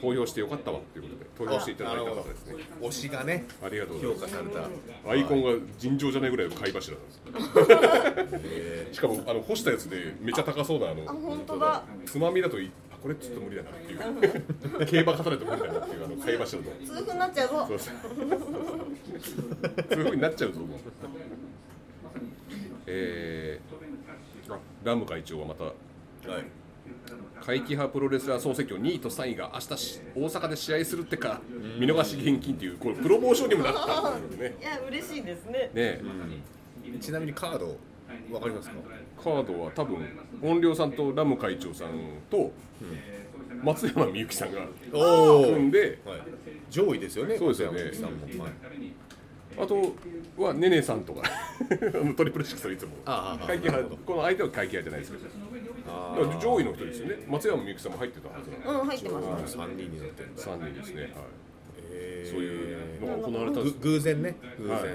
[0.00, 2.54] 投票してよかったわということで投票していただいた方ですね。
[2.80, 4.64] 推しがねありがとうございま評価された。
[4.64, 4.70] す
[5.08, 11.84] アイコンが尋常じゃないぐらいの貝柱なんですしかもあの干したやつでめっちゃ高そうなあのあ本当だ。
[12.06, 13.96] つまみだといあこれちょっと無理だなってい
[14.82, 14.86] う。
[14.86, 16.68] 競馬勝たないと無理だなっていうあの貝柱の。
[16.84, 17.66] 痛風になっちゃうぞ。
[17.68, 17.78] そう。
[17.78, 17.94] そう。
[19.90, 20.78] そういうふうになっちゃうと思う。
[22.90, 25.74] えー、あラム会長はまたはい。
[27.44, 31.40] 怪奇派プロレスラー総選挙2位と3位が明日し大阪で試合するってか
[31.78, 34.16] 見逃し現金っていうこれプロモーションにもなった。
[34.16, 34.56] んですよね。
[34.60, 35.70] いや嬉しいですね。
[35.74, 36.00] ね
[37.00, 37.76] ちなみにカード
[38.32, 38.74] わかりますか？
[39.22, 39.98] カードは多分
[40.42, 41.90] 音量さんとラム会長さん
[42.30, 42.50] と
[43.62, 44.60] 松山みゆきさんが
[44.94, 46.20] お組んではい、
[46.70, 47.84] 上位ですよねそうですよね。
[47.84, 48.44] 松山さんも。
[48.44, 48.52] はい
[49.60, 49.94] あと
[50.36, 51.22] はねねさんとか。
[52.16, 52.92] トリプルシックスはいつも。
[53.46, 55.12] 会計派この相手は会計派じゃないです。
[55.12, 57.24] けど上位の人ですよね。
[57.26, 59.56] 松山みゆきさんも入ってたはずなんでうん入ってます。
[59.56, 60.42] 3人になってるんだ。
[60.42, 61.12] 3人ですね、はい、
[61.92, 63.60] へーそういうのが行われた。
[63.60, 64.36] んですぐ偶然ね。
[64.58, 64.88] 偶然、はい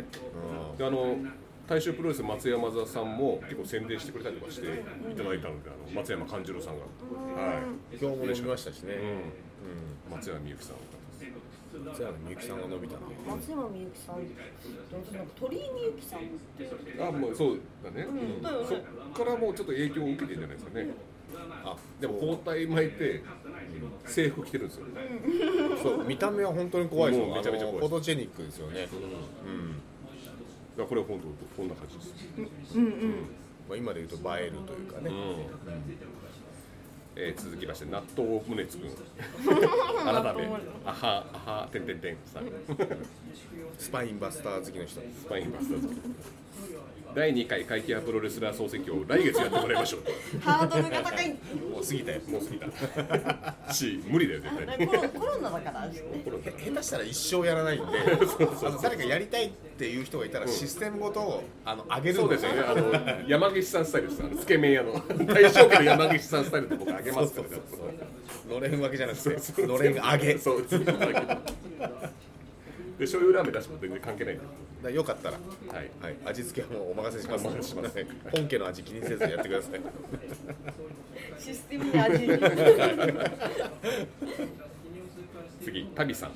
[0.78, 1.18] であの
[1.66, 7.96] 大衆プロレス松山座さんも結構宣伝してくれたりとかしていただいたので、あの松山勘次郎さんが、はい。
[7.96, 8.96] うん、今日も飲みましたしね、
[10.10, 10.76] うん、松山みゆきさん、
[11.80, 14.18] 松山みゆきさんが伸びたんで松山みゆきさん、
[15.40, 16.24] 鳥居みゆきさんっ
[16.58, 16.70] て。
[17.02, 18.68] あもうそうだね、うんだよね。
[18.68, 18.80] そっ
[19.26, 20.88] からもうちょっと影響を受けてるんじゃないですかね。
[21.66, 23.24] あでも包帯巻いて
[24.06, 24.86] 制服着てるんですよ、
[25.82, 26.04] そう。
[26.06, 27.36] 見た目は本当に怖いですよ。
[27.36, 28.88] めちゃめちゃ怖いフォトジェニックですよね、
[29.46, 29.72] うん。
[29.72, 29.76] だ
[30.78, 32.14] からこれは本当こんな感じです、
[33.68, 35.12] まあ、今で言うと映えるというかね、
[37.16, 40.50] えー続きまして納豆宗津君改め
[40.86, 42.44] あはあはてんてんてんさん。
[43.78, 45.00] スパインバスター好きの人。
[45.02, 45.88] スパインバスターズ
[47.16, 50.02] 第2回怪奇派プロレスラー総選挙を来月やってもらいましょう。
[50.42, 51.30] ハードルが高い。
[51.30, 51.36] も
[51.82, 52.22] う過ぎたよ。
[52.28, 52.60] もう過ぎ
[53.68, 53.74] た。
[53.74, 54.78] し無理だよ絶対。
[54.80, 57.86] にコロコロナだから下手したら一生やらないんで
[58.66, 62.62] あの誰かやりたいっていう人がいたらシステムごとあの上げるそうですよね。
[62.62, 64.94] あの山岸さんスタイルですあのつけ麺屋の。
[65.26, 67.48] 大正家の山岸さんスタイルで僕あげますから。
[67.50, 67.58] ね
[68.50, 70.38] のれん分けじゃなくてのれん上げ。
[70.38, 71.14] そう全部あげ
[73.04, 74.44] で醤油ラーメン出しても全然関係ないんで
[74.84, 75.40] らよかったら、は
[75.82, 75.92] い。
[76.02, 77.48] はい、味付けはもうお任せします。
[77.48, 77.96] お任せします。
[77.98, 79.82] は い本家の味気にせずやってください。
[81.40, 82.28] システムに味。
[85.64, 86.32] 次タビさん。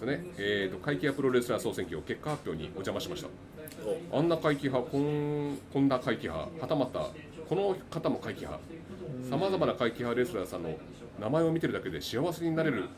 [0.00, 3.28] とね、えーと会期派プロレスラー総選挙結果発表にお邪魔しました。
[4.12, 7.10] あんな会期派こんこんな会期派はたまた
[7.48, 8.60] この方も会期派。
[9.28, 10.76] さまざまな会期派レスラーさんの
[11.18, 12.88] 名前を見てるだけで幸せになれる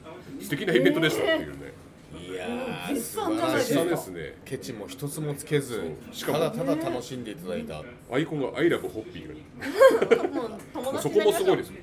[0.41, 1.73] 素敵なイベントでしたっていうね、
[2.19, 4.35] いやー絶素賛じゃない晴らしい絶賛ですね。
[4.45, 11.77] ケチも一つもつけずしかもただただ楽しんでいただいた、アイコンが「I love ホッピーが もう友達そこもすごいですね。
[11.79, 11.83] ね、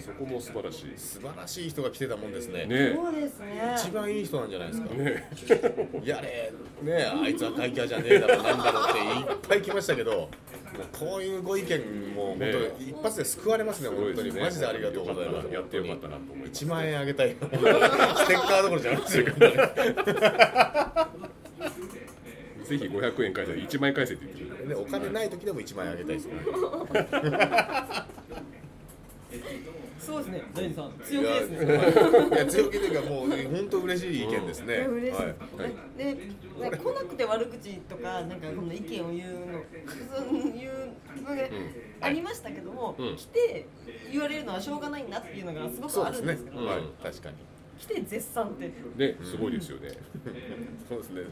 [0.00, 0.92] そこも素晴らしい。
[0.96, 2.64] 素晴らしい人が来てたもんですね。
[2.66, 2.94] ね。
[2.94, 3.74] そうですね。
[3.76, 5.28] 一番いい人なんじゃないですか、ね。
[6.04, 9.02] やれねあいつは会計じゃねえだろなんだろうってい
[9.34, 10.28] っぱい来ましたけどもう
[10.98, 12.46] こういうご意見も本当
[12.82, 14.32] 一発で救われますねね本当に。
[14.32, 15.48] マジでありがとうございます。
[15.52, 16.64] やってよかったなと思います。
[16.64, 17.50] 1万円あげたいステッ
[18.40, 19.24] カーどころじゃないですよ
[22.70, 26.34] ぜひ500円返せ1万円返せって言ってるでお金ない時でも1万円あげたいですね
[30.00, 30.42] そうですね。
[30.54, 31.72] ジャニーさんい強気ですね。
[31.74, 35.34] やいや強気というかもう本当嬉しい意見ですね、嬉しい、はい。
[35.98, 36.16] で
[36.58, 39.62] なんか来なくて悪口とかなんかこの意見を言う の
[40.16, 41.48] そうのが
[42.00, 43.16] ありましたけども、うん。
[43.16, 43.66] 来て
[44.10, 46.82] 言われるのはしょうがないなっていうのがすごくあるんですけど、はい。
[47.02, 47.36] 確かに。
[47.78, 48.72] 来て絶賛って。
[48.96, 49.90] ねすごいですよね、
[50.88, 51.22] そうですね。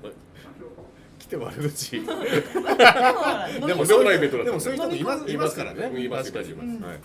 [1.19, 2.01] 来て悪口。
[2.01, 4.53] でもほらでもそんなイベントだったで。
[4.53, 5.91] もそういう人もいますいますからね。
[5.93, 6.85] うんいます確かにいます。
[6.85, 7.01] はい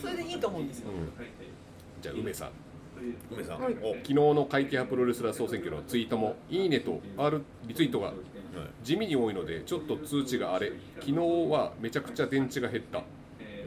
[0.00, 0.88] それでいいと思うんですよ、
[2.00, 2.50] じゃあ梅さん。
[3.30, 3.74] 梅さん、はい。
[3.82, 8.12] お、昨日の会計派プロレスラー総選挙のツイートも「いいね」と R リツイートが。
[8.82, 13.02] 地味に多いのでちょっと通知があれ昨日はめちゃくちゃ電池が減った。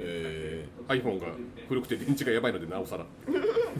[0.01, 1.27] え iPhone が
[1.67, 3.05] 古くて電池がやばいのでなおさら。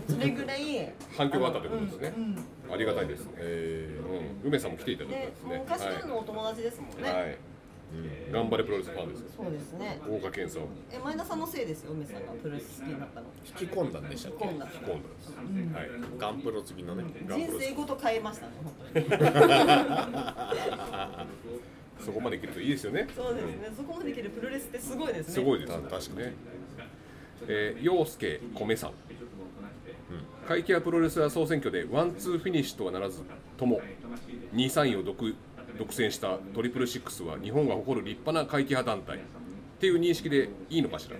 [0.08, 2.14] それぐらい反響があったということですね。
[2.16, 4.00] うんうんありがたいですーね、え
[4.44, 5.64] うん、梅さんも来ていただいたんでですね。
[5.66, 7.38] 昔からのお友達ですもんね、はい、はい、
[8.32, 10.00] 頑張れプロレスファンですそうですね。
[10.08, 14.00] 大岡健さんえ前田さんのせいですよ梅さんがプロレス好きになったのー、引き込んだ。
[14.00, 15.34] んでしたっけ今度今度です、
[15.74, 16.84] はいガンプロ次。
[16.84, 19.06] のね人生ごと変えましたね本当に。
[22.00, 23.08] そこまでいけるといいですよね。
[23.16, 23.72] そうですね。
[23.76, 25.34] そこまでいけるプロレスってすごいですね。
[25.34, 26.18] すごいですね確かに。
[26.20, 26.34] ね
[27.48, 28.92] えー、陽介米さん、
[30.48, 33.22] 怪奇派プロレスラー総選挙でワンツーフィニッシュとはならず
[33.58, 33.82] とも
[34.54, 35.36] 2位3位を独
[35.80, 39.18] 独占したトリプルシックスは日本が誇る立派な会計派団体。
[39.18, 39.22] っ
[39.80, 41.16] ていう認識でいいのかしら。
[41.16, 41.20] い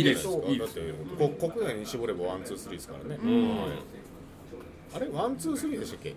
[0.00, 0.26] いです。
[0.48, 0.74] いいです。
[1.38, 4.96] 国内に絞ればワンツースリーですからね、はい。
[4.96, 6.14] あれワンツースリーでしたっけ？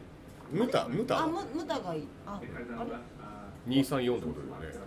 [0.54, 1.24] ムタムタ？
[1.24, 2.08] あむ無駄がいい。
[2.26, 2.92] ああれ
[3.76, 4.80] ？234ってことだよね。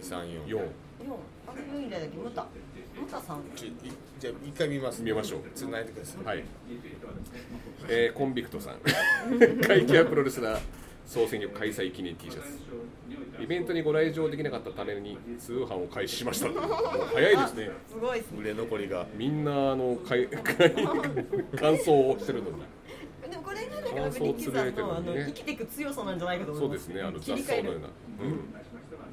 [0.00, 0.60] 234 4四。
[0.60, 0.62] あ
[1.54, 2.06] れ4位だけ？
[2.16, 2.46] 無駄
[2.98, 3.42] 無駄さん。
[3.54, 5.02] じゃあ一回見ます。
[5.02, 5.40] 見ましょう。
[5.54, 6.24] つないでください。
[6.24, 6.44] はい、
[7.88, 8.78] えーコンビクトさん。
[9.60, 10.60] 会計はプロレスラー
[11.06, 12.48] 総選挙開催記念 T シャツ。
[13.42, 16.48] イベントにご来場できなかったために通販を開始しました。
[17.12, 17.70] 早いですね。
[17.88, 18.40] すごいですね。
[18.40, 19.06] 売れ残りが。
[19.16, 20.72] みんなあのかいかい
[21.56, 22.56] 感想をしてるのに。
[23.30, 26.88] でもこれがなんか感想リッキーさんのあの生きていく強さなんじゃないかと思そいうます。
[26.88, 27.88] ですねあの雑草のような、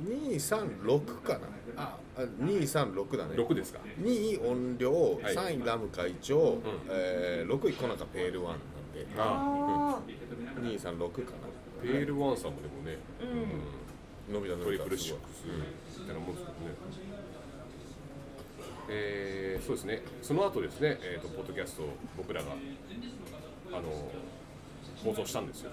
[0.06, 1.40] 236かな。
[1.78, 3.36] ああ236だね。
[3.36, 3.80] 6ですか。
[4.02, 5.36] 2位音量、はい。
[5.36, 8.60] 3位ラム会長、えー、6位コナカペールワンなん
[8.94, 9.08] で。
[9.18, 11.32] ああ236か
[11.82, 14.34] ペールワンさんもでもね、ーうん。
[14.34, 16.76] な伸びた伸トリびたプルシックスみたいなもんですけどね、
[18.90, 20.02] えーそうですね。
[20.22, 22.52] その後ですね、えー、とポッドキャストを僕らが
[23.74, 24.12] あの
[25.04, 25.72] 放送したんですよ、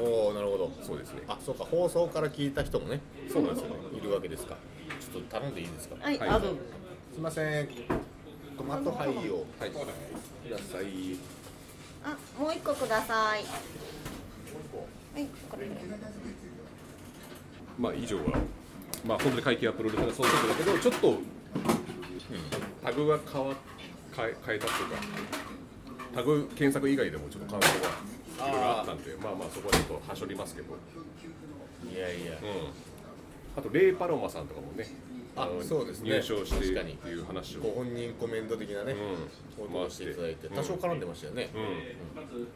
[0.00, 0.72] おおなるほど。
[0.82, 1.22] そうですね。
[1.28, 1.64] あそうか。
[1.64, 3.00] 放送から聞いた人もね
[3.32, 4.56] そうなんですよいるわけですか。
[5.00, 5.96] ちょっと頼んでいいですか？
[6.00, 6.28] はい、はい。
[6.28, 6.60] あどうぞ
[7.12, 7.68] すいません。
[8.56, 9.70] トマトハイをはい。
[9.70, 9.74] く
[10.50, 11.16] ださい。
[12.04, 13.44] あもう一個ください
[17.78, 18.22] まあ以上は
[19.06, 21.18] まあ本当に会計はプロレスがそういうことだけどちょっと、
[22.82, 23.54] タグが変わ
[24.16, 24.96] 変え変えたっていうか
[26.14, 27.68] タグ検索以外でもちょっと感想
[28.38, 30.76] がいろいろあったんでまあまあそこはちょっとはしょりますけど、
[31.92, 32.32] いやいや。
[32.32, 34.86] うん、あとレイ・パロマさんとかもね
[35.36, 36.10] あのそうですね。
[36.10, 37.60] 入賞してっていう話を。
[37.60, 39.90] ご本人コメント的なね、うん。
[39.90, 42.46] していただいてうん多少絡んでましたよね、うん、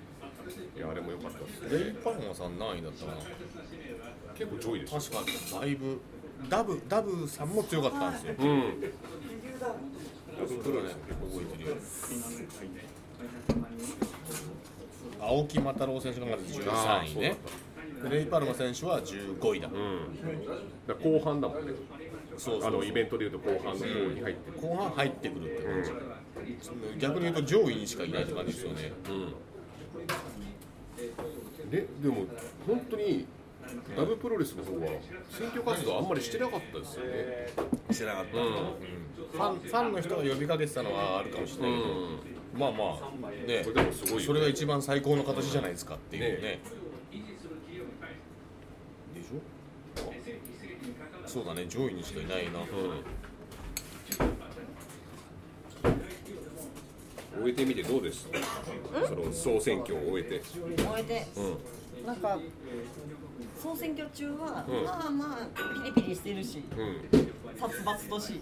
[0.77, 3.19] いやあれも良かったですレイねパルマさん何位だったかな。
[4.37, 5.61] 結構上位です確かに。
[5.61, 6.01] だいぶ
[6.49, 8.81] ダブダブさんも強かったんですよ、うん。
[8.81, 8.87] ダ
[10.47, 11.77] ブプロね覚えてるよ。
[15.21, 17.37] 青木又郎選手がまずあー13位ね
[18.05, 20.17] でレイ・パルマ選手は15位だ、うん。
[20.87, 21.73] だ後半だもんね。
[22.37, 25.91] そうあのイベントでいうと後半の方に入って後半入ってくるって感じ、
[27.01, 28.93] 逆に言うと上位にしかいないって感じですよね
[31.71, 32.25] ででも
[32.67, 33.27] 本当に
[33.97, 34.87] ダブプロレスの方は
[35.31, 37.49] 選挙活動あんまりしてなかったですよね。
[37.93, 38.41] 知らなかった、う。
[38.41, 38.45] ん。
[39.31, 41.91] ファンファンの人が呼びかけてたのはあるかもしれないけど、
[42.59, 43.63] まあまあね。
[43.63, 46.29] でもすごいそれが一番最高の形じゃないですかっていうね。
[46.41, 46.61] ね。
[49.15, 49.41] でしょ？
[51.27, 51.67] そうだね。
[51.69, 52.61] 上位にしかいないな、
[57.41, 58.29] 終えてみてどうです？
[59.09, 60.43] その総選挙を終えて。
[60.43, 60.57] 終
[60.99, 61.27] えて、
[62.07, 62.39] なんか
[63.61, 64.85] 総選挙中は、うん。
[64.85, 67.01] まあまあピリピリしてるしうん。
[67.59, 68.41] 殺伐としい。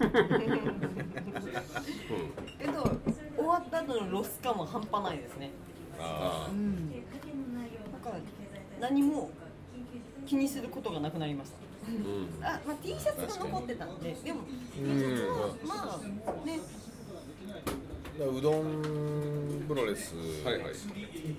[2.59, 2.97] けど
[3.35, 5.51] 終わった後のロス感は半端ないですね。
[5.99, 8.11] あなんか
[8.79, 9.31] 何も
[10.27, 11.57] 気にすることがなくなりました。
[11.89, 12.27] うん。
[12.43, 14.41] あ、まあ、T シャツが残ってたんででも
[14.73, 16.59] T シャツはまあね。
[17.49, 17.61] あ
[18.19, 20.73] うどんプロレスはいはい。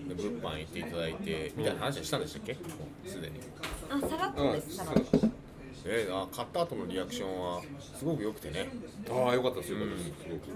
[0.09, 2.53] で物販行っていただいてみたいな話はしたんでしたっけ？
[2.55, 2.61] も
[3.05, 3.41] うすでに。
[3.91, 5.29] あさらっとですさらっと
[5.91, 7.63] えー、あ買った後のリアクションは
[7.97, 8.69] すごく良くてね。
[9.11, 10.05] ああよかったですよかったです。
[10.05, 10.51] すごく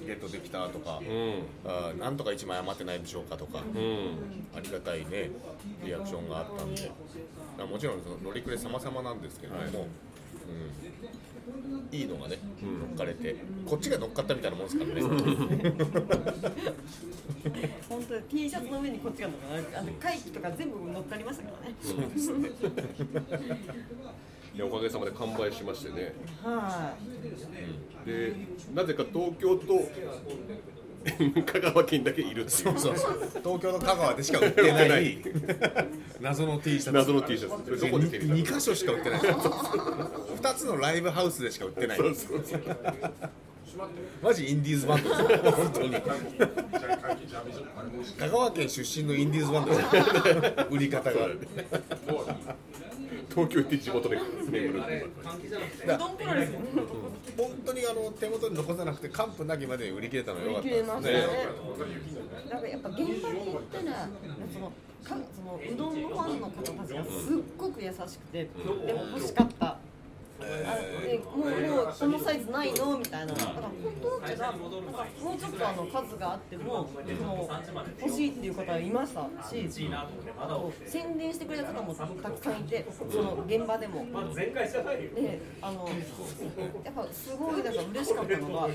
[0.00, 0.06] うん。
[0.06, 4.48] ゲットできたとか、うあーなんとか1枚余ってないでしょうかとか、んうん。
[4.56, 5.30] ありがたいね
[5.84, 6.90] リアクションがあったんで。
[7.58, 9.72] あもちろんその乗りくれ様々なんですけれども、はい。
[9.72, 9.86] うん、
[11.92, 15.00] いいのがね、乗っかれてこっちが乗っかったみたいなもんですからね。
[17.88, 21.74] 本当に T シャツの上にこっちが乗っかるあの会期とか全部乗っかりましたからね。
[24.54, 26.14] いやおかげさまで完売しましてね。
[26.42, 26.96] は
[28.04, 28.08] い。
[28.08, 28.34] で
[28.74, 29.74] なぜか東京と
[31.46, 32.48] 香川県だけいるっていう。
[32.50, 32.94] そうそう
[33.42, 35.18] 東京と香川でしか売ってない
[36.20, 36.92] 謎の T シャツ。
[36.92, 37.80] 謎の T シャツ。
[37.80, 39.20] どこで手に入れ2箇所しか売ってない。
[39.20, 41.98] 2つのライブハウスでしか売ってない。
[44.22, 45.52] マジインディーズバンドですよ。
[45.52, 45.90] 本当に。
[48.18, 51.28] 香川県出身のインディーズバンド売り方が
[53.36, 54.18] 東京行って地元で
[54.50, 54.80] 巡る
[57.36, 61.26] 本当にあの手元に残さなくて完膚なきまで売り切れたのよかった売り切れましたねね
[62.50, 64.08] なんかやっぱ現場に行ったら
[64.50, 64.72] その
[65.04, 68.48] かそのうどんのファンの方たちがすっごく優しくて、
[68.86, 69.76] でも欲しかった。
[70.40, 70.44] あ
[71.06, 72.98] でもうもうこのサイズないの？
[72.98, 73.34] みたいな。
[73.34, 73.72] だから本
[74.02, 74.66] 当だったらなんか
[75.22, 77.48] もうちょっとあの数があってもその
[78.00, 79.68] 欲しいっていう方はいましたし
[80.86, 84.04] 宣伝してくれた方もたくさんいてその現場でも。
[84.36, 85.88] であの
[86.84, 88.68] やっぱすごいなんか嬉しかったのが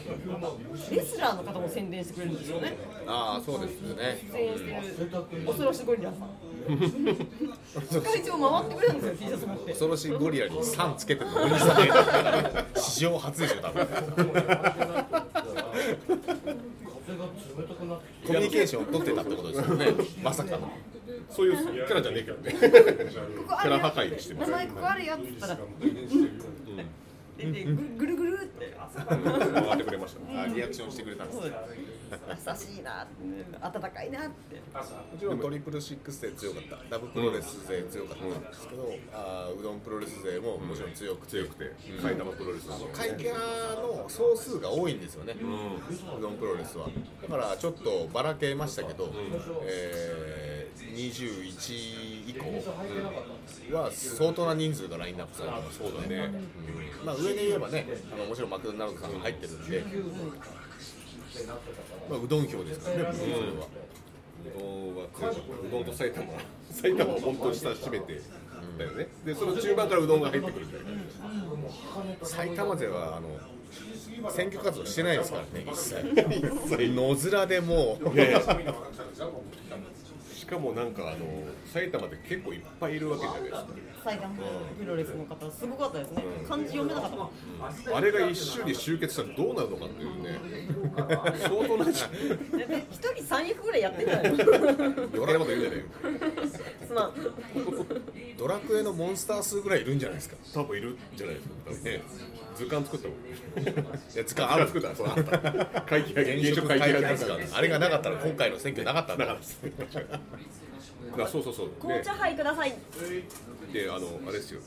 [0.91, 2.77] レスラーの方も宣伝してくれるんですよね。
[3.07, 4.19] ああそうですよね。
[4.31, 4.71] 出演して
[5.03, 6.29] る恐ろしいゴリラさん
[6.67, 11.91] 世界中回ってくれるんですよ T シャツ持って恐ろしいゴリラに3つけてるのおじさんで
[12.75, 13.87] 史上初でしょ多分。
[18.25, 19.93] コミュニケーションを取ってたってことですよね。
[20.23, 20.69] まさかの。
[21.29, 22.51] そういうキャラじゃねえけどね。
[22.53, 25.57] キャラ破壊してます名前ここあるよって言ったら。
[27.37, 28.77] ででぐぐるぐるって。
[28.95, 30.45] 回ってくれました。
[30.47, 31.39] リアクションしてくれたんです
[32.11, 34.55] 優しいなって温かいなって。
[34.55, 36.77] もちろんトリプルシックス勢強かった。
[36.89, 41.71] ダブプロレス勢強かったんですけど、あーうどんプロレス勢ももちろん強くて、強くて
[42.01, 46.89] 埼玉プロレスの会計の総数が多いんですよね、うどんプロレスは。
[47.21, 49.11] だからちょっとばらけましたけど、
[49.63, 56.31] えー、21以降は相当な人数がラインナップされてますそうだね、
[57.05, 59.83] まあ、上で言えばねあのもちろんマクドナルドさんが入ってるんで、
[61.47, 63.39] まあ、うどん票ですからね、それは。
[63.39, 65.05] うどんは
[65.67, 65.71] う。
[65.71, 66.27] どんと埼玉。
[66.71, 68.21] 埼玉を本当に下締めて。
[68.77, 69.07] だよね。
[69.25, 73.29] でその中盤からうどんが入ってくるみたいな埼玉勢はあの
[74.31, 77.29] 選挙活動してないですからね一切野面でもうし
[80.51, 81.25] かもなんかあの
[81.65, 83.67] 埼玉で結構いっぱいいるわけじゃないですか。
[84.03, 86.23] 埼玉プロレスの方すごかったですね。
[86.47, 87.29] 漢字読めなかったもん。
[87.95, 90.39] あれが一瞬に集結したらどうなるのかっていうね。
[91.39, 91.91] 相当なで
[92.91, 94.19] 一人三役ぐらいやってたよ。
[94.25, 95.85] 余計なこと言うんじゃないよ。
[96.85, 97.13] すまん
[98.37, 100.35] ドラクエのモンスター数ぐらいいるんじゃないですか。
[100.53, 101.55] 多分いるんじゃないですか。
[101.67, 102.01] 多分ね
[102.61, 103.17] 図鑑作ったもん
[103.63, 105.81] いや図鑑あるあ作ったそうあった。
[105.81, 107.37] 会計が現職会計がですか。
[107.57, 109.25] あれがなかったら今回の選挙なかったんだ。
[109.25, 109.43] なかった。
[109.43, 109.59] です
[111.19, 111.69] あそうそうそう。
[111.71, 112.73] 紅茶杯ください。
[113.73, 114.61] でであのあれですよ。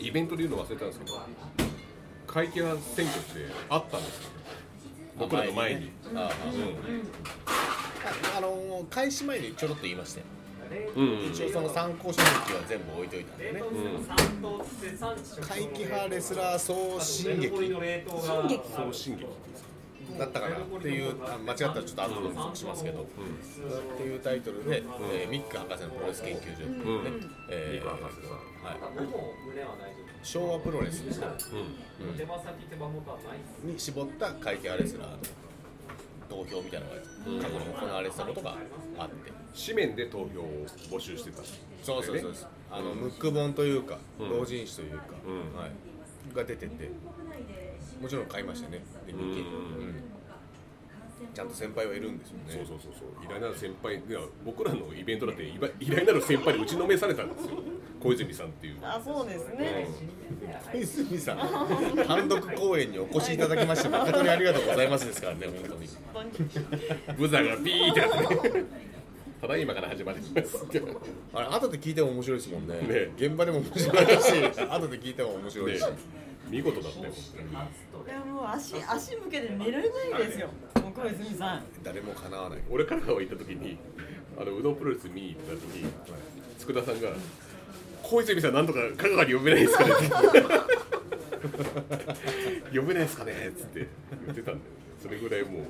[0.00, 1.20] イベントで言うの忘れたんですけど
[2.26, 4.30] 会計は選挙ってあったんですよ。
[5.18, 5.92] 僕らの前に。
[6.14, 6.28] あ
[7.46, 10.26] ああの開始前にちょろっと言いましたよ
[10.96, 11.30] うん、うん。
[11.30, 13.62] 一応その参考書日記は全部置いといたんでね。
[15.48, 19.26] 怪奇派レスラー総進撃進撃そう進撃
[20.18, 23.04] だったかなっていうあ間違ったらちょっと後で補足しますけど、っ
[23.96, 27.10] ていうタイトルで、えーミック博士のプロレス研究所っていうね、
[27.50, 28.36] えーミック博士さん。
[28.66, 28.76] はい、
[30.22, 31.00] 昭和プロレス。
[33.64, 35.18] に絞った怪奇派レスラーの
[36.28, 38.56] 投票みたいなのが過去に行われてたことが
[38.98, 39.32] あって。
[39.56, 41.38] 紙面で投票を募集してた。
[41.82, 44.28] そうそうそうですあのムック本というかうん。
[44.30, 45.58] 同人誌というか、うん。
[45.58, 46.90] はい、が出てて
[48.00, 50.02] もちろん買いましたねで見て、うんうん
[51.34, 52.44] ちゃんと先輩はいるんですよね。
[52.48, 53.24] そうそうそうそう。
[53.24, 57.56] 偉大なる先輩いや僕らのイベントだって偉大なる先輩に打ちのめされたんですよ
[58.00, 58.76] 小泉さんっていう。
[58.82, 59.88] あそうですね、
[60.72, 61.38] 小泉さん。
[62.06, 67.16] 単独公演にお越しいただきまして誠にありがとうございますですからね本当に。
[67.16, 68.64] ブザーがビーってやってね。
[69.40, 70.66] ただいまから始まります
[71.34, 72.74] あれ後で聞いても面白いですもんね。
[72.74, 73.12] ね。
[73.16, 75.84] 現場でも面白いし後で聞いても面白いし、
[76.48, 80.48] 見事だったよいやもう足足向けて寝られないですよ。
[80.82, 81.64] もう小泉さん。
[81.82, 82.60] 誰もかなわない。
[82.70, 83.76] 俺香川行った時に
[84.38, 85.90] あのうどんプロレス見に行った時に
[86.58, 87.10] 佃さんが
[88.06, 89.98] 「小泉さんなんとか香川に呼べないですかね」っ
[92.72, 93.88] て呼べないですかねっつって
[94.26, 94.60] 言ってたんだよ
[95.02, 95.62] それぐらいもう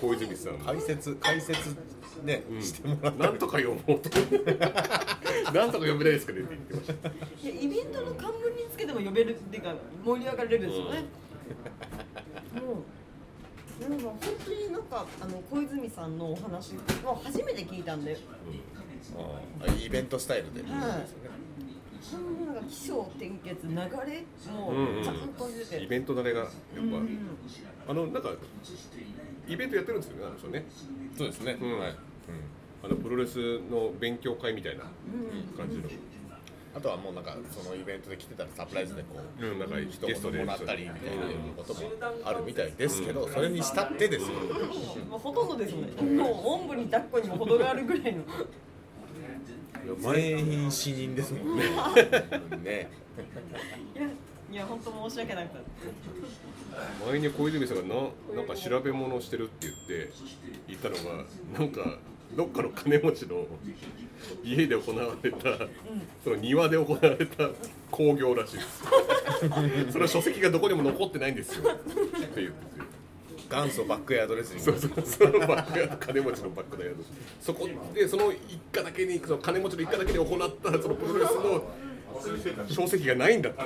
[0.00, 0.58] 小泉さん。
[0.58, 1.76] 解説解説
[2.24, 4.10] ね、してもらってなんとか呼ぼうと。
[5.52, 7.08] なんとか呼べないですかねって言ってました。
[7.08, 11.04] いやイベントの冠につけても呼べるっていうか盛り上がれるんですよね、
[12.54, 12.84] も
[13.80, 18.16] うでも本当になんかあの小泉さんのお話は初めて聞いたんで。
[19.16, 20.70] あイベントスタイルで、はい
[22.02, 25.04] そのなんか起承転結流れもうんうん。
[25.04, 27.18] ちゃんと出てて、イベント慣れがやっぱ、うんうん。
[27.88, 28.30] あのなんか
[29.48, 30.64] イベントやってるんですよねあの人ね。
[31.16, 31.78] そうですね、うん。
[31.78, 31.94] はい、
[32.84, 35.88] あのプロレスの勉強会みたいなうん感じの、
[36.74, 39.58] あとはもうなんかそのイベントで来てたらサプライズでこう、うん。
[39.58, 41.24] なんか一ゲストで言もらったりみたいな
[41.56, 41.80] ことも
[42.24, 44.38] あるみたいですけど、それにしたってですよ、
[45.08, 46.22] もうほとんどですもんね。
[46.22, 48.22] もうおんぶに抱っこにも程があるぐらいの
[49.98, 51.64] 全員死人ですもんね。
[52.62, 52.90] ね。
[53.94, 54.08] いや
[54.50, 55.64] いや本当申し訳なくて
[57.06, 58.00] 前に小泉さんがな
[58.36, 60.12] なんか調べ物をしてるって言って
[60.68, 61.24] 言ったのが
[61.58, 61.98] なんか
[62.36, 63.46] どっかの金持ちの
[64.42, 65.68] 家で行われた、
[66.24, 67.50] その庭で行われた
[67.90, 69.92] 興行らしいです。
[69.92, 71.70] その書籍がどこにも残ってないんですよ。
[71.70, 72.52] って言ってて
[73.52, 74.72] 元祖バックヤードレスリング。
[74.72, 77.04] そうそうそのバックヤード金持ちのバックヤード。
[77.40, 81.62] そこでその一家だけにその金持ちの一家だけに行ったそのプロレスの
[82.68, 83.60] 書籍がないんだって。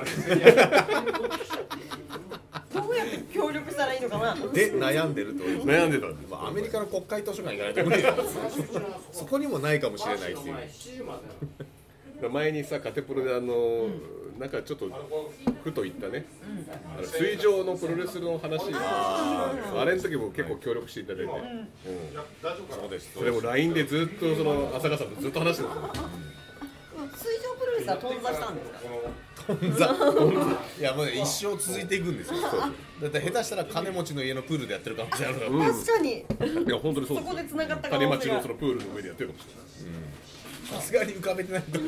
[2.73, 4.35] どうやって協力したらいいのかな？
[4.35, 6.31] で悩んでるという、悩んでたんです。
[6.31, 8.15] まあ、アメリカの国会図書館行かないと無理だよ
[9.11, 10.55] そこにもないかもしれないっていう。
[12.31, 13.87] 前にさカテプロであの、
[14.39, 14.89] なんかちょっと
[15.63, 16.25] ふと言ったね、
[16.97, 18.71] あの水上のプロレスの話。
[18.73, 21.67] あれの時も結構協力していただいて、うん。
[22.69, 23.11] そうです。
[23.17, 26.09] それも LINE でずっとその浅香さんとずっと話してたんですよ。
[27.17, 29.95] 水上プロレスは頓挫したんですか？
[30.79, 32.35] いやもうね一生続いていくんですよ。
[33.01, 35.53] だって下手したら金持ちの家のプールでやってる可能性あるから、う。
[35.55, 36.11] ん確かに。
[36.11, 36.23] い
[36.69, 38.35] や本当にそうそこで繋がった可金能性が。
[38.35, 39.63] 町のそのプールの上でやってるかもしれない
[40.69, 41.79] さすがに浮かべてないと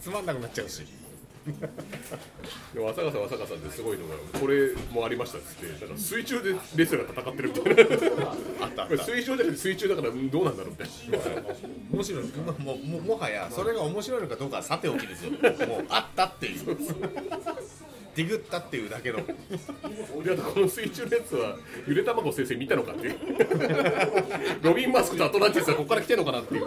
[0.00, 0.84] つまんなくなっちゃうし。
[2.72, 7.74] でも浅香さんは浅香さんですごいのがこれもありましたっつってなんか水中でレスラーが戦ってるみたい
[8.16, 8.30] な。
[8.60, 11.42] あったあっこれ水上じゃなくて水中だからどうなんだろうみたいな
[11.92, 12.24] 面白い。
[12.24, 15.32] ももももはやそれが面白いのかどうかはさておきですよ。
[15.32, 16.76] もうあったっていう
[18.14, 19.18] ディグったっていうだけの。
[19.18, 21.56] であとこの水中のやつは
[21.86, 23.16] ゆで卵先生見たのかっていう。
[24.62, 26.64] ロビン・マスクとアトランティスはここから来てるのかなっていう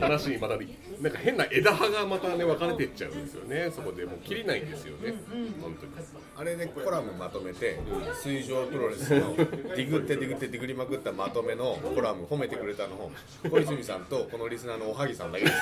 [0.00, 3.70] 話にまたなんか変な枝葉がまたね分かれていっちゃうんですよね。
[3.74, 5.14] そこでもう切れないんですよね、
[5.60, 5.92] 本当に
[6.40, 7.78] あれでコラムまとめて
[8.22, 13.10] 水上プロレスのディグってディグってディグりまくったまとめのコラム褒めてくれたの
[13.50, 15.56] 小泉さんとこのリスナーのおはぎさんだけです。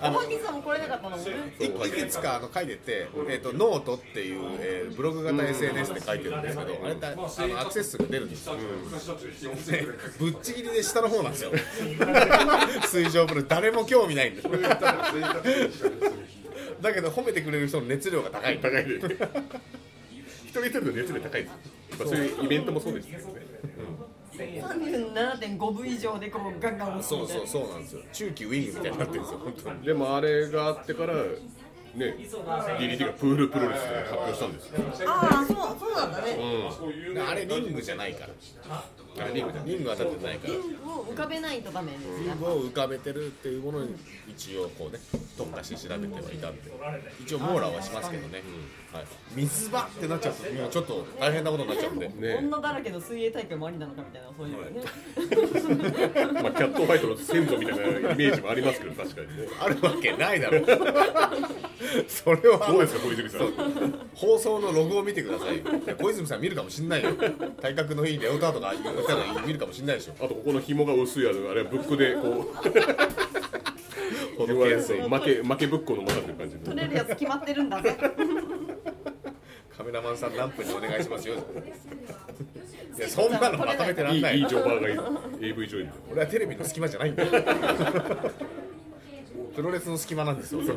[0.00, 1.32] あおはぎさんも来れなかったのもね。
[1.60, 9.86] いいくつかあの書いてて、えー、とノートっていう、えーブログ型 SNS で書いてるんですけど、あれってあのアクセス数が出るんですよ、で
[10.18, 11.52] ぶっちぎりで下の方なんですよ。
[12.90, 14.48] 水上プロレス誰も興味ないんです
[16.82, 18.58] だけど褒めてくれる人の熱量が高い。
[18.58, 18.96] 高いで
[20.44, 21.52] 一人一人の熱量高いです
[21.90, 23.24] やっぱそういうイベントもそうですよね、
[24.34, 27.46] 37.5部以上でこうガンガン押すそうそうみたいな。
[27.46, 28.02] そうなんですよ。
[28.12, 29.82] 中期ウィングみたいになってるんですよ本当に。
[29.86, 31.24] でもあれがあってからね
[31.94, 36.38] DDT がプールプロレスで発表したんですよ、ああそうそうなんだね。
[37.28, 38.26] あれリングじゃないか
[38.66, 38.84] ら
[39.34, 40.54] リングじゃリングは当たってないから。
[40.54, 43.94] リングを浮かべないとダメですねリングを浮かべてるっていうものに
[44.28, 44.98] 一応こうね
[45.36, 46.62] 特化して調べてはいたんで。
[47.20, 48.42] 一応網羅はしますけどね、
[48.92, 49.04] はい、
[49.34, 52.08] 水場ってなっちゃうともうちょっと大変なことになっちゃうんで。
[52.08, 54.82] ね女だらけの水泳大会もありなのかみたいなそういうね。
[56.42, 59.48] まあ、キキャットファイトの先祖みたいなイメージもありますけど 確かにね。
[59.60, 60.60] あるわけないだろ。
[62.08, 62.66] それは。
[62.66, 63.52] どうですか小泉さん？
[64.14, 65.60] 放送のログを見てください
[65.96, 67.10] 小泉さん見るかもしんないよ。
[67.60, 68.72] 体格のいいレオタードが
[69.06, 72.52] 言ったら見るかもしんないでしょあとここの紐が薄いあのあれはブックでこう。
[74.46, 76.56] 言われて負け負けぶっこのままっていう感じ。
[76.56, 77.96] 取でれるやつ決まってるんだぜ。
[79.76, 81.34] カメラマンさん何分にお願いしますよ。
[81.34, 84.36] いやそんなのまとめてらんない。
[84.36, 85.50] いいいいジョバーがいい。
[85.50, 87.24] AV 女優俺はテレビの隙間じゃないんだ。
[87.24, 87.30] よ
[89.54, 90.60] プロレスの隙間なんですよ。
[90.64, 90.76] 確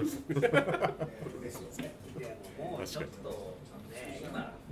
[2.94, 3.06] かに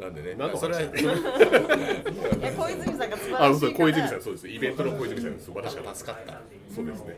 [0.04, 0.36] なんでね。
[0.58, 0.92] それはいや
[2.52, 4.48] 小泉さんが素晴あらしいからそう小泉さんそうです。
[4.48, 5.96] イベントの小泉さん素晴らしかった。
[5.96, 6.42] 助かった
[6.76, 7.18] そうですね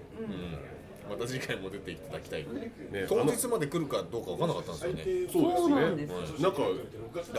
[1.10, 2.42] また次回も出ていただきたい、
[2.92, 3.06] ね。
[3.08, 5.30] 当日まで来るかどうか分からなかったんですよね。
[5.32, 6.64] そうでですすねなんか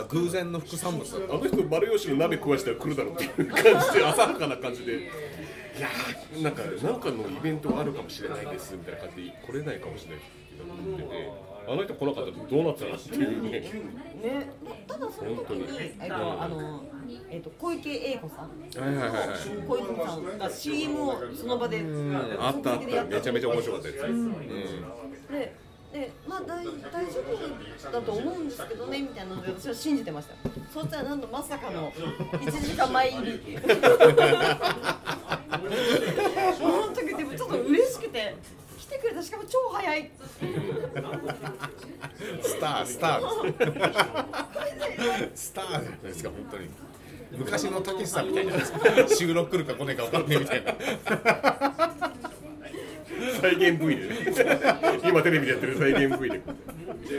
[0.08, 1.34] 偶然の副産物だった。
[1.34, 4.92] あの人丸吉の鍋食わしたら来るだろうっていう感じで 浅はかな感じで。
[4.92, 11.30] いやーなんかなんかのイベントがあるかもしれないですみたいな感じで来れないかもしれないって思ってて
[11.68, 13.24] あの人来なかったらどうなってたのってい。
[13.24, 14.50] うねね
[14.86, 15.66] ただその時に
[16.00, 16.84] えっとあの
[17.30, 19.38] えっと小池栄子さんはいはいはいはい
[19.68, 21.82] 小泉さんが CM をその場で
[22.38, 24.32] あったあっためちゃめちゃ面白かったです、うん
[25.30, 30.34] ででまあ大大丈夫だと思うんですけどねみたいなので私は信じてました。
[30.72, 33.40] そしたらなんとまさかの1時間前入り
[36.58, 38.34] その時でもちょっと嬉しくて。
[38.65, 38.65] 来
[38.96, 39.22] てくれた。
[39.22, 40.10] しかも超早い。
[42.42, 43.20] スタースター。
[45.34, 46.68] スターじゃないですか本当に。
[47.38, 48.54] 昔のたけしさんみたいな。
[49.08, 50.74] 収録来るか来ねえか分かんねえみたいな。
[53.40, 54.08] 再現 V で。
[54.08, 54.16] ね
[55.04, 56.42] 今テレビでやってる再現 V で。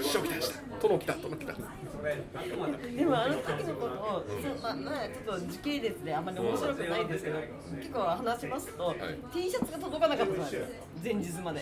[0.01, 1.53] 師匠来たした殿来た殿来た。
[1.53, 4.25] でもあの時のことを、
[4.61, 7.39] まあまあ、ちょっと時系列であんまり面白くないんですけど
[7.77, 8.95] 結構話しますと、
[9.33, 10.65] T シャツが届かなかったんですよ
[11.03, 11.61] 前日まで。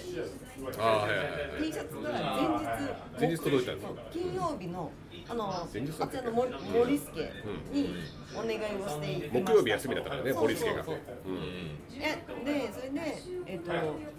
[0.78, 1.26] ああはいはいは
[1.60, 4.92] い T シャツが前日前日届いたんですそう金曜日の
[5.28, 7.32] あの前日だっけあちらの森森助
[7.72, 7.96] に
[8.36, 9.40] お願いをしていました。
[9.40, 10.86] 木曜日休みだったからね森助が。
[11.98, 13.18] えでそれで、
[13.48, 13.72] えっと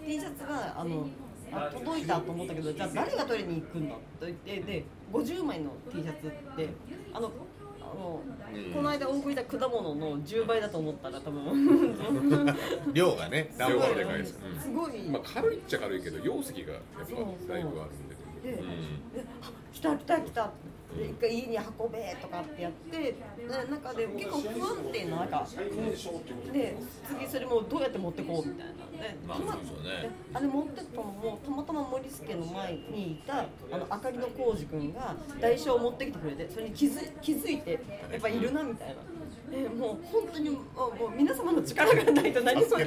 [0.05, 1.07] T シャツがあの
[1.51, 4.83] あ届いたと思ったけどじゃあ誰が取りに行くんだと言ってで
[5.13, 6.69] 50枚の T シャツって
[7.13, 7.31] あの
[7.79, 8.21] あの、
[8.73, 12.53] この間お送りした果物の10倍だと思ったら多分。
[12.93, 14.37] 量がねダ量がでかいです。
[14.61, 18.63] すごい、まあ軽いっちゃ軽いけど容積がやっぱだいぶあるんでで、で
[19.41, 20.43] あ来た来た来た。
[20.43, 20.76] で一
[21.19, 23.15] 回家に運べとかってやってで
[23.69, 25.45] 中で結構不安定な中
[26.51, 26.77] で
[27.07, 28.73] 次それもどうやって持ってこうみたいな
[29.03, 37.79] で,、まあねであれ持ってったのもたまたま森助の前にいたあのあかりの浩二君が台車を持ってきてくれてそれに気づい気づいて
[38.11, 38.95] やっぱいるなみたいな。
[39.49, 40.61] でもう本当にもう
[41.15, 42.85] 皆様の力がないと何も何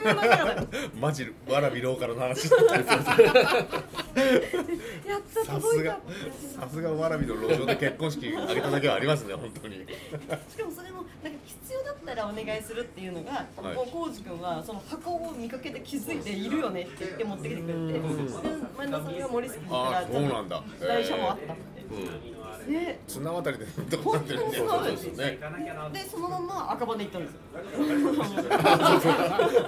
[0.00, 0.66] もならない。
[1.00, 2.56] マジわらびローカルの話や
[5.18, 6.00] ったさすが。
[6.60, 9.76] さすがわらびの路上で結婚式挙げただけはありますね本当に。
[9.76, 13.74] しかもそれもなんか必要だったらお願いするっていうのが、はい。
[13.76, 18.00] もう浩司君はその箱を見かけて気づいているよねって言って持ってきてくれて、で
[18.78, 20.60] 前田さんが森助に言ったらあーそうなんだ。
[20.80, 21.62] 台車もあったって。
[22.68, 25.38] で綱渡りでなんとかなってるんでそすね。
[25.92, 27.38] でそのまま赤羽行ったんですよ。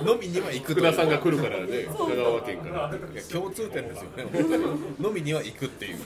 [0.12, 1.84] 飲みには行くと福田さんが来るからね。
[1.84, 2.90] 香川県から
[3.30, 4.24] 共通点ですよね。
[5.01, 5.98] 飲みには行くっていう。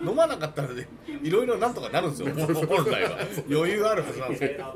[0.04, 0.86] 飲まなかったらね
[1.22, 2.28] いろいろなんとかなるんですよ。
[2.34, 3.18] 本来は。
[3.50, 4.74] 余裕あるはずなんですよ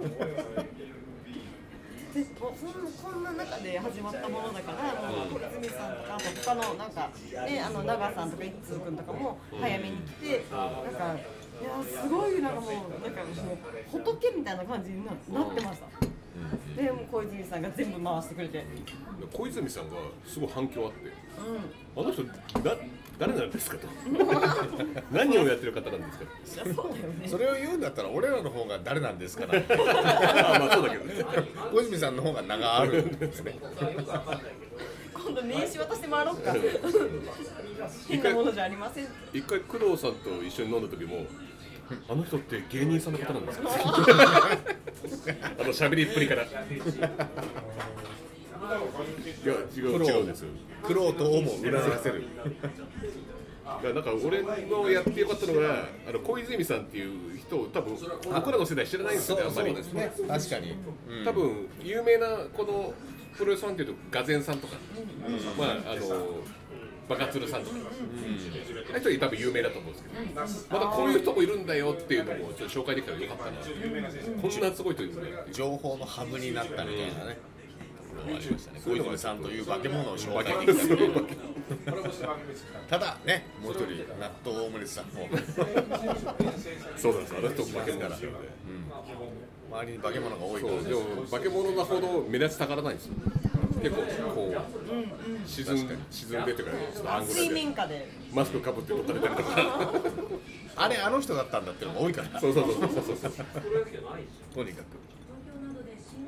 [2.13, 7.11] でもうそんこんな中で始まったものだから、もう小泉さんとか、他のなんか、
[7.47, 13.59] ね、あの長さんとか一通君とかも早めに来て、なんか、いや、すごい、なんかもう、なんかもう、
[13.91, 16.83] 仏みたいな感じにななってました。
[16.83, 18.65] で、もう小泉さんが全部回してくれて、
[19.33, 19.97] 小泉さんが
[20.27, 21.09] すごい反響あって。
[21.09, 22.77] うあの人だ
[23.21, 23.87] 誰なんですかと。
[25.13, 26.19] 何をやってる方なんです
[26.57, 27.29] かん、いやそうだよね。
[27.29, 31.05] それを言うんだったら俺らの方が誰なんですかねあまあそうだけど。
[31.05, 31.23] ね
[31.71, 33.59] 小泉さんの方が名があるんですね。
[35.13, 36.55] 今度名刺渡して回ろうか。
[38.09, 39.07] 変なものじゃありません。
[39.35, 41.27] 一回工藤さんと一緒に飲んだ時も
[42.09, 43.69] あの人って芸人さんの方なんですか？
[45.61, 46.45] あの喋りっぷりから。
[46.45, 46.65] いや
[49.77, 50.49] 違う違うんですよ
[50.83, 52.25] 苦労とをもうならせる。
[53.65, 57.97] なんか俺のやってよかったのがあの小泉さんっていう人を多分
[58.35, 59.75] 僕らの世代知らないんですよねあんまり。
[59.75, 60.13] ですね。
[60.27, 60.75] 確かに、
[61.09, 61.25] うん。
[61.25, 62.93] 多分有名なこの
[63.37, 64.77] プロレスファンっていうとガゼンさんとか、
[65.57, 66.41] まああの
[67.09, 73.51] バカツルさんとか、ああいう人多分有名だと思うんですけど、またこういう人もいるんだよっていうのもちょっと紹介できたらよかったな、
[74.41, 77.39] こんなすごい人いるん情報のハブになったみたいなね、
[78.27, 81.11] ありましたね小泉さんという化け物を紹介できたんで
[82.89, 83.87] ただねもう一人
[84.19, 85.29] 納豆オムレツさんも。
[86.97, 88.37] そうなんですあの人化け物ですよね。
[89.73, 91.01] 周りに化け物が多いからそうでも
[91.31, 93.15] 化け物だほど目立ちたがらないんですよ。
[93.83, 94.03] 結構
[94.35, 97.55] こう沈んで沈んでっていうかちょっとアング水ルで。
[97.55, 98.09] 面下で。
[98.35, 99.33] マスクかぶって撮ったりとか。
[100.77, 102.41] あれあの人だったんだっていうのが多いから。
[102.41, 103.31] そうそうそうそうそう。
[104.55, 105.00] とにかく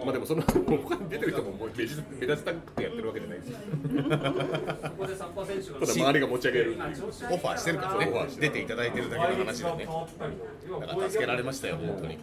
[0.05, 3.59] まあでもその他に出てる人ももう目立ち目立ちたくてやってるわけじゃないですよ
[5.80, 6.72] ただ周りが持ち上げる。
[6.72, 8.07] オファーしてるからね。
[8.09, 9.86] オファー出ていただいてるだけの話でね。
[10.80, 12.16] だから助けられましたよ本当に、はい、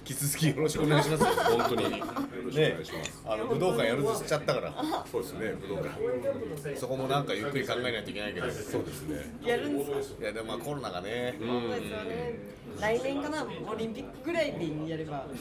[0.00, 1.98] 引き続きよろしくお願いしますよ本当に。
[1.98, 2.06] よ
[2.48, 2.70] ろしくおね。
[2.72, 4.72] 願いします、あの武道館やるとしちゃったから。
[5.10, 6.76] そうですね武道館。
[6.76, 8.50] そこもなんかゆっくり考えないといけないけど。
[8.50, 9.34] そうですね。
[9.44, 10.22] やるんですか？
[10.22, 12.38] いやでもまあコロナがね、そうですよね。
[12.80, 13.46] 来年かな？
[13.70, 15.26] オリンピックぐらいにやれば。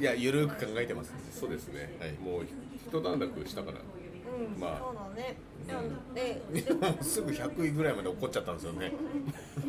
[0.00, 1.12] いやゆるく考えてます。
[1.32, 2.12] そうですね、はい。
[2.12, 2.42] もう
[2.88, 3.78] 一段落したから
[4.54, 4.78] うん、まあ。
[4.78, 5.36] そうだね。
[6.14, 6.62] でで
[7.04, 8.92] すぐ100位ぐらいまで怒っちゃったんですよね。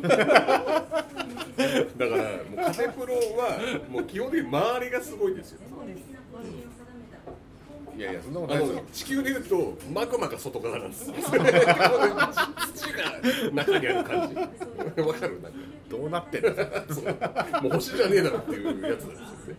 [0.00, 3.58] だからもうカテプロは
[3.90, 5.60] もう基本的に周りがすごいですよ。
[5.68, 6.00] そうです。
[7.96, 8.82] いやいやそんなことあないですよ。
[8.82, 11.12] の地球でいうとマグマが外側なんです。
[11.12, 11.42] 土が
[13.52, 14.36] 中にある感じ。
[15.02, 15.40] わかる？
[15.42, 15.58] なんか。
[15.90, 17.04] どうなってんのそう。
[17.62, 19.56] もう星じゃねえだろっていうやつなんですよね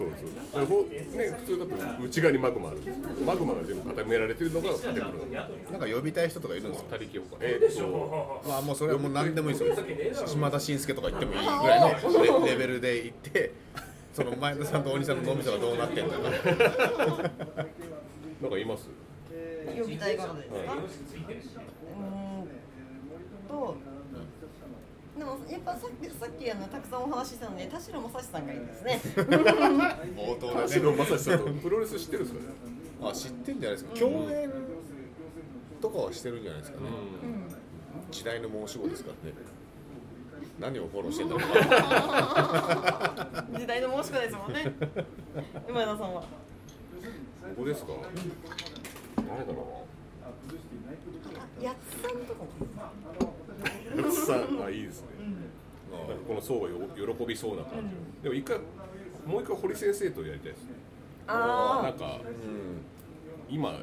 [0.00, 0.08] そう
[0.52, 0.66] そう。
[0.66, 5.36] ほね普通だと内側にマグマあるんですけどマグマが全部固められてるのがカテプロなんで
[5.70, 9.74] なんか呼びたい人とかいるんですか他力本願えーっとまあもうそれはもう何でもいいで
[10.14, 10.26] すよ。
[10.26, 13.52] 島田紳介とか言ってもいいぐらいのレレベルで行って
[14.14, 16.20] その前田さんと大西さんの脳みそがどうなってんだか
[18.40, 18.88] なんかいます
[19.78, 22.48] 呼びたいからですか、うーん。
[23.48, 23.76] と
[25.20, 29.00] でもやっぱさっきさっきあのたくさんお話ししたので田代正史さんがいいですね。
[30.16, 31.44] 冒 頭田でね代正史さんと。
[31.60, 32.46] プロレス知ってるんですかね
[33.02, 33.98] あ知ってんじゃないですか。
[33.98, 34.50] 共演
[35.82, 36.86] とかはしてるんじゃないですかね。
[38.10, 39.36] 時代の申し子ですからね。
[40.58, 43.44] 何をフォローしてんだろうな。
[43.60, 44.74] 時代の申し子ですもんね。
[45.68, 46.22] 今田さんは。
[46.22, 46.26] こ
[47.58, 47.92] こですか？
[49.16, 49.84] 誰だろ
[51.60, 52.42] やつさんとか
[53.24, 53.29] も
[54.00, 55.06] うなやつさんあいいですね。
[55.90, 56.76] なんかこの層がよ
[57.16, 58.58] 喜びそうな感じ、でも一回
[59.26, 60.70] もう一回堀先生とやりたいですね。
[61.26, 61.34] な
[61.86, 62.20] あんか
[63.48, 63.80] 今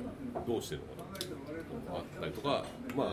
[0.47, 2.65] どうしてるのかなとかあったりとか
[2.95, 3.07] まあ、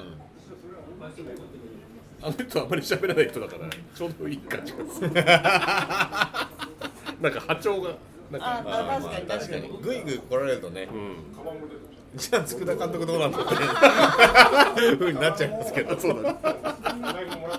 [2.22, 5.10] あの人はあんまり喋らない人だからちょうどいい感じがする。
[7.20, 7.96] なんか波長が
[8.30, 9.28] なんかあまあまあ確かに。
[9.28, 9.68] 確かに。
[9.82, 11.16] ぐいぐい来られるとねうん。
[12.16, 13.42] じゃあ佃監督どうなんだっ
[14.74, 15.98] て ふうになっちゃいますけど。
[15.98, 16.38] そうだね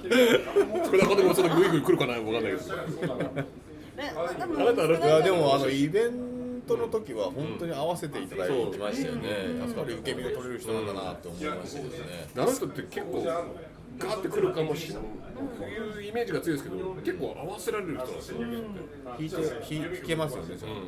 [0.05, 3.45] 福田監督もそのグイグイ来るかなわかんないけどね
[3.95, 9.29] でもあなたあのいやでもあのイベントの時は本当に合わせていただいてましたよね、
[9.59, 13.23] やっぱり受け身が取れる人なんだなって思いましたけどね、あの人って結構
[13.97, 18.51] ガーってくるかもしれないいうイメージが強いですけど結構合わせられる人なんですよ、弾
[19.19, 20.79] いて弾弾けますよね、それで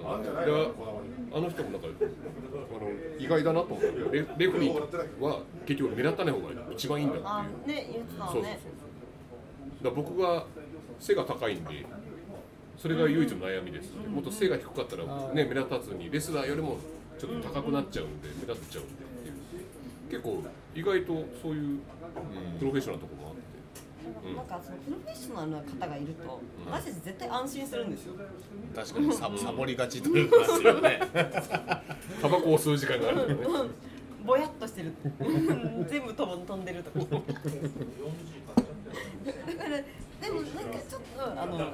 [1.34, 7.28] あの人もなんかあの意外だなと思ってレレフェリーは結局目立たない方が一番いいんだっていう。
[7.28, 8.86] あね言ってたそうそうそう
[9.84, 10.45] だ僕が
[10.99, 11.86] 背が高いんで
[12.78, 15.03] それが唯一の悩みです、もっと背が低かったら、
[15.34, 16.78] ね、目立たずにレスラーよりも
[17.17, 19.38] ちょっと高くなっちゃうんで目立っちゃうんでっていう。
[20.09, 20.43] 結構
[20.75, 21.80] 意外とそういう
[22.59, 23.36] プロフェッショナルなところもあっ
[24.23, 28.13] て、なんかそのプロフェッショナルな方がいると私たち絶対安心するんですよ。
[28.75, 30.99] 確かにササボりがちというかですよね、
[32.21, 33.34] タバコを吸う時間がある。
[33.36, 33.38] ん。
[33.38, 33.49] でね
[34.25, 34.93] ぼやっとしてる。
[35.89, 36.99] 全部飛んでるとか
[39.25, 41.73] だからでもなんかちょっとあの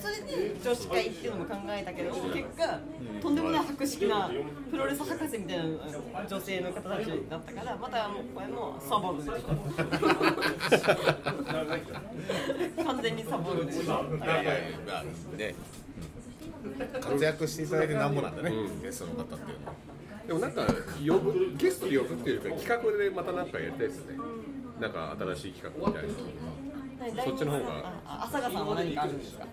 [0.00, 2.80] それで女子会っていうのも考えたけど結果
[3.20, 4.30] とんでもない博識な
[4.70, 5.64] プロレス博士みたいな
[6.26, 9.30] 女性の方たちだったからまたもうこれもサボるでし。
[9.30, 9.34] ょ
[12.84, 13.80] 完全にサボるでし。
[13.86, 14.02] ょ
[15.36, 15.54] ね、
[17.00, 18.14] 活躍していただいてなん。
[18.14, 18.36] ぼなん。
[18.36, 19.74] だね、ゲストの方っていうのは。
[20.26, 20.66] でもなんか
[21.06, 24.14] 呼ぶゲストで呼ぶっていうよりか企画でまたなんかやりたいですね
[24.80, 26.04] なんか新しい企画みたい
[27.14, 29.44] なそっちの方がああ朝香さんは何かあるんですか？
[29.44, 29.46] あ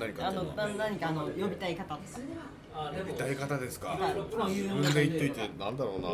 [0.00, 2.00] 何かっていうの何かあの呼びたい方とか
[3.14, 3.98] 歌い方ですか？
[4.48, 6.08] 自分で言っといてなんだろうな。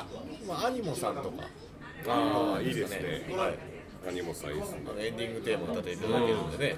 [0.00, 0.06] あ、
[0.46, 1.30] まあアニモさんとか。
[2.06, 3.58] ああいいですねはい。
[4.06, 6.76] 何もさいいですねあのエンディングテーマを歌っていただけるんでね。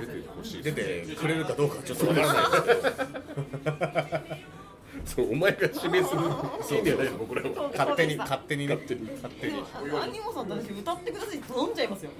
[0.00, 3.76] 出てほしい出てくれるかどうかちょっとわからないですけど。
[5.06, 6.20] そうお前が指名する
[6.68, 8.74] 権利はないの僕らは勝手に勝手にね。
[8.74, 9.54] 勝手に勝手に
[10.02, 12.10] アニモさんと私歌ってくださいって頼んじゃいますよ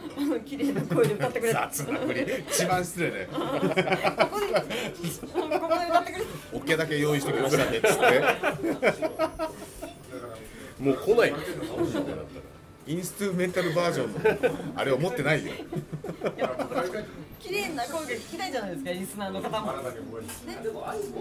[0.44, 4.46] 綺麗な声で歌ってくれ雑なふり一番失礼だよここで
[5.58, 8.20] ここで歌ってくれオケだけ用意してきましたねっつって
[10.78, 11.36] もう来ないよ
[12.86, 15.52] インストゥーメンタルバージョンのあれを持ってないよ。
[17.40, 19.78] 綺麗な声が聞きたいじゃないですかリスナーの方も、ね、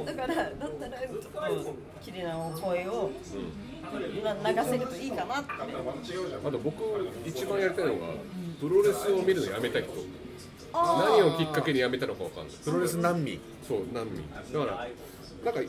[0.06, 3.12] だからだったらちょっと綺麗な声を
[4.44, 5.52] な流せるといいかなって。
[6.46, 6.76] あと僕
[7.26, 8.00] 一番やりたいのが
[8.60, 9.90] プロレスを見るのやめた人
[10.74, 12.56] あ何をきっかけにやめたのかわかんない。
[12.64, 13.40] プロレス難民。
[13.68, 14.24] そう難民。
[14.54, 14.88] だから
[15.46, 15.68] なんかい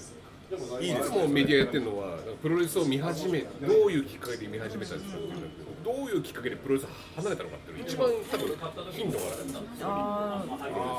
[0.80, 3.46] いいですつもメディアやってるのはプロレスを見始めど
[3.88, 9.44] ういうきっかけで見始めたんですかっていうんだけどどういうきっかけでプロレス離れたのかっていうのが一番多分頻度がある。
[9.44, 10.44] んですよあ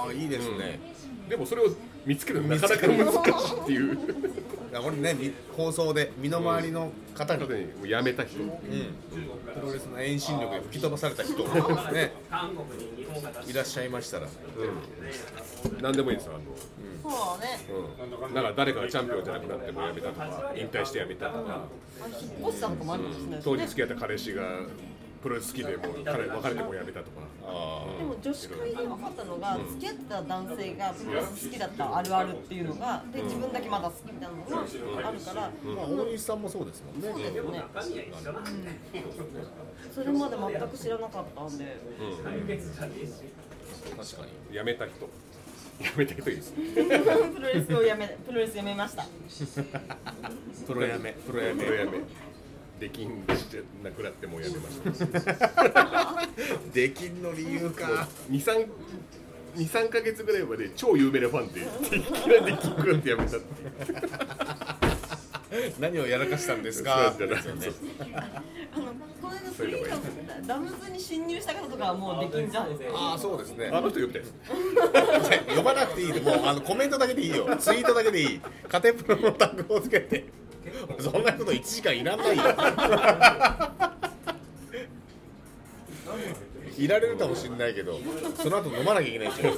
[0.06, 0.80] ああいいですね、
[1.28, 1.66] でもそれを
[2.08, 3.96] 見つけるのなかなか難しいっていう。
[3.96, 8.42] いやこれねみ放送で身の回りの方に、方にもうやめた人。
[8.42, 8.62] うん、プ
[9.62, 11.36] ロレスの遠心力で吹き飛ばされた人。
[11.36, 12.14] ですね。
[13.46, 14.28] いらっしゃいましたら。
[15.82, 16.44] 何でもいいですよあの。
[16.46, 17.60] ーそうだね。
[18.30, 21.66] うん、なんか誰かがチャンピオンじゃなくなってもやめたとか引退してやめたとか。
[22.02, 24.44] あ引っ越したとかもあるかもしれないです当時ね付き合った彼氏が
[25.22, 27.22] プロレス好きでもう彼別れてもやめたとか。
[27.50, 34.44] あでも女子会で分かったのが付き合ってた男性がプロレス好きだったあるあるっていうのがで自分だけまだ好きみたいなの
[35.02, 35.46] があるから。
[35.46, 37.10] あまあ大西さんもそうですもんね。
[37.12, 37.64] そうですよね、
[39.94, 41.78] それまで全く知らなかったんで。
[43.96, 44.56] 確かに。
[44.56, 45.10] やめた人。
[45.80, 46.58] やめた人いいです。
[46.58, 49.06] ね プロレスをやめプロレスやめました。
[50.66, 51.14] プロやめ。
[51.14, 51.64] プロやめ。
[51.64, 52.27] プロやめ
[52.80, 55.06] できんしてなくなってもうやめました。
[56.74, 58.08] できんの理由か。
[58.30, 58.68] 23
[59.56, 61.64] 23か月ぐらいまで超有名なファンでい
[62.02, 63.48] きなりできんくなってやめたって。
[65.80, 67.16] 何をやらかしたんですか？
[67.18, 67.72] そうじゃないですよね。
[68.72, 68.86] あの
[69.20, 73.72] この間スリーのダムズに侵入した方とかはもうできんじゃんああそうですね。
[73.74, 74.36] あの人呼びたいです。
[75.56, 77.48] 呼ばなくていいでもうあのコメントだけでいいよ。
[77.58, 78.42] ツイートだけでいい。
[78.70, 80.26] カテプロのタグをつけて
[81.00, 82.44] そんなこと1時間いらんないよ。
[86.78, 88.00] いられるかもしれないけど
[88.36, 89.52] その後飲まなきゃいけないでしょ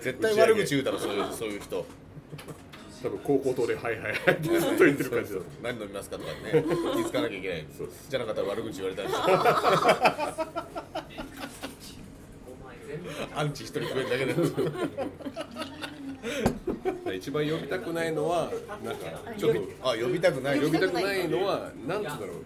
[0.00, 1.86] 絶対悪口言うだろそういうそういう人。
[3.02, 5.40] 多分高校等で「はいはいはい」ってずっと言ってる感じだ。
[5.40, 6.58] と何飲みますかとかね気
[7.00, 7.66] づかなきゃいけない。
[8.08, 9.32] じゃなかったら悪口言われたりして
[13.34, 14.24] アンチ一人増えるだけ
[17.10, 18.50] で一番呼びたくないのは
[18.84, 20.60] なんかちょっとあ呼びたくない。
[20.60, 22.44] 呼びたくないのはなんつうんだろう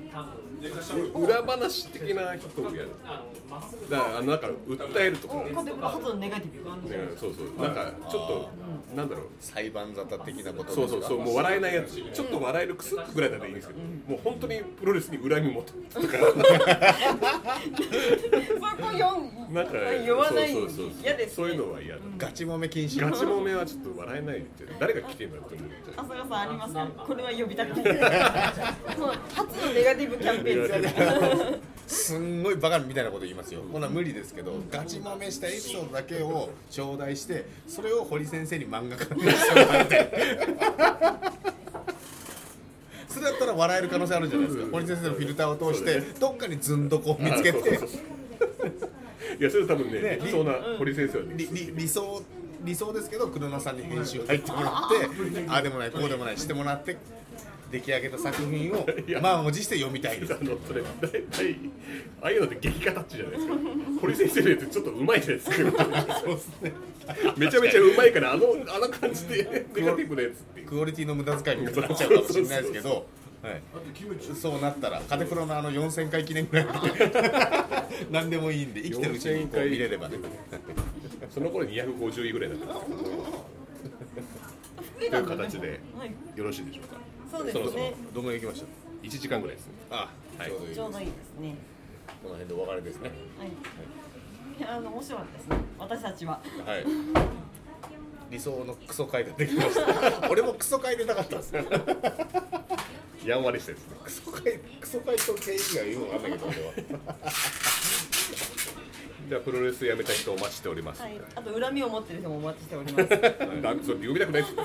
[1.14, 2.90] 裏話的な人をやる。
[3.90, 7.62] だからあのなんか訴えるとか、ね、カテプロ初のネガティブそうそう。
[7.62, 8.50] なんかちょっと
[8.96, 9.26] なんだろう。
[9.40, 11.94] 裁判沙汰的なことそうそうそうもう笑えないやつ。
[11.94, 16.24] ちょっと笑えるクスッぐらいだったらいいんですけど、もう本当にプロレスに恨み持ってとかそ
[18.82, 19.72] こ読んなんか
[20.04, 20.86] 言わないそうそうそう。
[21.02, 23.00] 嫌ですそういうのは嫌だ、ガチ揉め禁止？
[23.00, 25.56] ガチもめはちょっと笑えないって誰が来てんだって
[25.96, 27.96] 思さんありますかこれは呼びたくない。
[29.36, 30.55] 初のネガティブキャンペーンで
[31.86, 33.60] すんごいバカみたいなこと言いますよ。
[33.72, 40.10] こんなん無理ですけどガチ揉めしたエピソードだけを頂戴してそれを堀先生に漫画家にしてもらって。
[43.08, 44.66] それだったら笑える可能性あるんじゃないですか。
[44.72, 47.80] 堀先生のフィルターを通してどっかにずんどこを見つけて。
[49.38, 52.22] いやそれ多分ねねできそうな堀先生はねりり理想
[52.62, 56.96] 理想ですけど黒野さんに編集入ってもらって ああでもないこうでもないしてもらって
[57.70, 58.86] 出来上げた作品を
[59.20, 60.34] 満を持して読みたいです。
[60.34, 61.56] あのそれ大体
[62.20, 63.54] ああいうのって劇画タッチじゃないですか。
[64.00, 65.84] 堀先生のやつちょっとうまいじゃないですか。
[66.24, 66.72] そうですね。
[67.36, 73.06] めちゃめちゃうまいからあのあの感じでネガティブなやつってクオリティの無駄遣いみたいになっちゃうかもしれないですけど、
[73.42, 73.62] はい、
[74.34, 76.72] そうなったらカテプロのあの4000回記念ぐらいで
[78.10, 80.18] 何でもいいんで生きてるうちにこう見れればね。
[81.30, 82.66] その頃250位ぐらいだった
[84.98, 86.38] という形ではい。
[86.38, 89.72] よろしいでしょうかそうでそろそろすねどの辺行きましょう1時間ぐらいですね。
[89.90, 90.50] あ、はい。
[90.74, 91.54] ちょうどいいですね。
[92.22, 93.10] この辺でお別れですね。
[93.38, 93.48] はい。
[93.48, 94.62] い。
[94.62, 95.56] やあの面白かったですね。
[95.78, 96.40] 私たちは。
[96.64, 96.84] はい。
[98.30, 99.86] 理想のクソ回でできました。
[100.28, 101.64] 俺もクソ回でなかったんですよ。
[103.24, 103.96] やんわりしたですね。
[104.02, 106.72] クソ回クソ回と経緯がよくわかんないけど俺は。
[109.28, 111.20] じゃあプロレスやめた人お待ちしております、はい。
[111.34, 113.08] あと恨みを持ってる人もお待ちしております。
[113.08, 113.18] だ
[113.84, 114.62] それ呼びたくないですよ。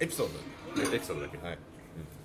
[0.00, 0.94] エピソード。
[0.94, 1.38] エピソードだけ。
[1.38, 1.58] はい、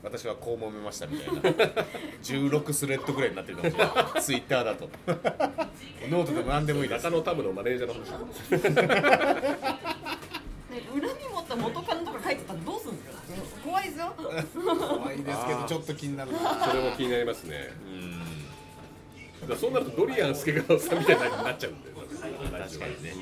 [0.02, 1.42] 私はこう揉めましたみたいな。
[2.24, 4.22] 16スレッドぐらいになってるかもしれない。
[4.22, 4.90] ツイッターだと。
[6.10, 7.04] ノートでも何でもいいです。
[7.04, 8.10] 中野タムのマネージャーの話
[8.80, 9.20] ね
[10.70, 11.02] 恨み
[11.34, 13.24] 持った元カノとか書いてたらどうするんですか
[13.66, 14.14] 怖いですよ
[15.68, 16.40] ちょっと気になるな。
[16.66, 17.70] それも気になりますね。
[19.44, 19.58] うん。
[19.58, 21.90] そうなるとドリアン助川さんみたいになっちゃうんで。
[21.90, 23.14] 確かにね、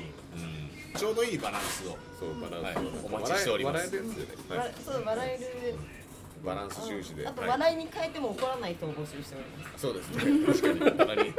[0.92, 1.96] うん、ちょうどいいバランスを。
[2.18, 2.86] そうバランスはい。
[3.04, 3.86] お待ちしております。
[3.86, 4.56] 笑えるんですよね。
[4.56, 5.97] わそう笑える
[6.44, 7.26] バランス重視で。
[7.26, 7.50] あとはい。
[7.50, 9.82] 笑いに変えても怒らない人を募集しております。
[9.82, 10.68] そうですね確か
[11.14, 11.34] に。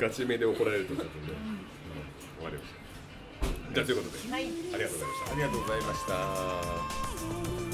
[0.00, 1.66] ガチめで怒られるとちょっとね、うん、
[2.38, 2.80] 終わりました。
[3.74, 4.44] じゃあということで、はい。
[4.44, 4.46] あ
[4.76, 5.32] りがとうございました。
[5.32, 6.06] ありがとうございまし
[7.64, 7.69] た